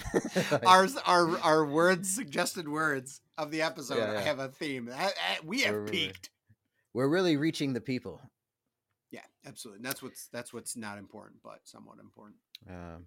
[0.51, 4.21] Like, our our our words suggested words of the episode Yeah, yeah.
[4.23, 4.87] have a theme.
[4.87, 6.31] That- that- we have peaked.
[6.95, 8.21] We're really reaching the people.
[9.11, 9.79] Yeah, absolutely.
[9.79, 12.37] And that's what's that's what's not important, but somewhat important.
[12.69, 13.07] Um,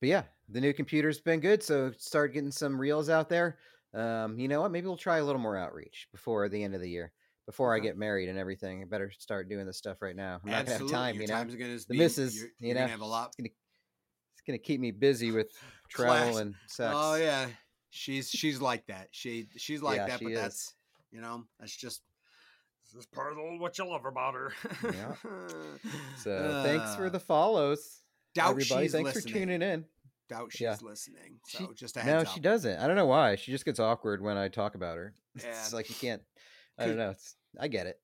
[0.00, 1.62] but yeah, the new computer's been good.
[1.62, 3.58] So start getting some reels out there.
[3.94, 4.70] Um, you know what?
[4.70, 7.12] Maybe we'll try a little more outreach before the end of the year.
[7.44, 10.40] Before I get married and everything, I better start doing this stuff right now.
[10.44, 10.92] I'm not gonna have Absolutely.
[10.94, 11.14] time.
[11.16, 13.04] Your You know, time's gonna The be- missus, you're, you you're know, gonna have a
[13.04, 13.34] lot.
[13.38, 15.48] it's gonna keep me busy with
[15.88, 16.94] travel and sex.
[16.96, 17.48] Oh yeah,
[17.90, 19.08] she's she's like that.
[19.10, 20.40] She she's like Yeah, that, but is.
[20.40, 20.74] that's
[21.10, 22.02] you know that's just
[22.94, 24.52] is part of the- what you love about her.
[24.84, 25.14] Yeah.
[26.18, 28.02] So thanks for Uh, the follows,
[28.34, 28.88] doubt everybody.
[28.88, 29.32] Thanks listening.
[29.32, 29.84] for tuning in.
[30.28, 30.76] Doubt she's Yeah.
[30.80, 31.40] listening.
[31.48, 32.78] She- just a No, heads she doesn't.
[32.78, 33.36] I don't know why.
[33.36, 35.14] She just gets awkward when I talk about her.
[35.42, 35.48] Yeah.
[35.50, 36.22] It's like you can't.
[36.78, 37.10] I don't know.
[37.10, 37.98] It's, I get it.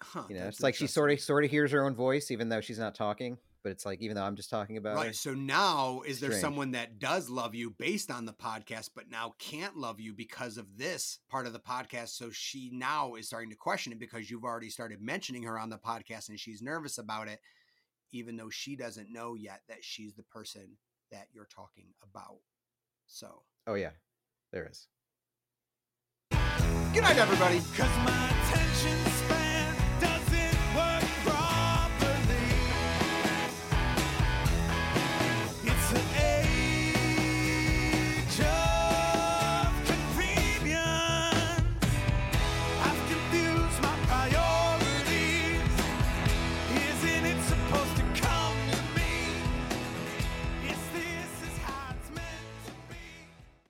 [0.00, 2.48] Huh, You know, it's like she sort of sort of hears her own voice, even
[2.48, 3.36] though she's not talking.
[3.68, 5.04] But it's like even though I'm just talking about her.
[5.04, 5.14] Right.
[5.14, 6.40] So now, is there Strange.
[6.40, 10.56] someone that does love you based on the podcast, but now can't love you because
[10.56, 12.16] of this part of the podcast?
[12.16, 15.68] So she now is starting to question it because you've already started mentioning her on
[15.68, 17.40] the podcast and she's nervous about it,
[18.10, 20.78] even though she doesn't know yet that she's the person
[21.12, 22.38] that you're talking about.
[23.06, 23.90] So, Oh yeah,
[24.50, 24.88] there is.
[26.30, 27.60] good night, everybody.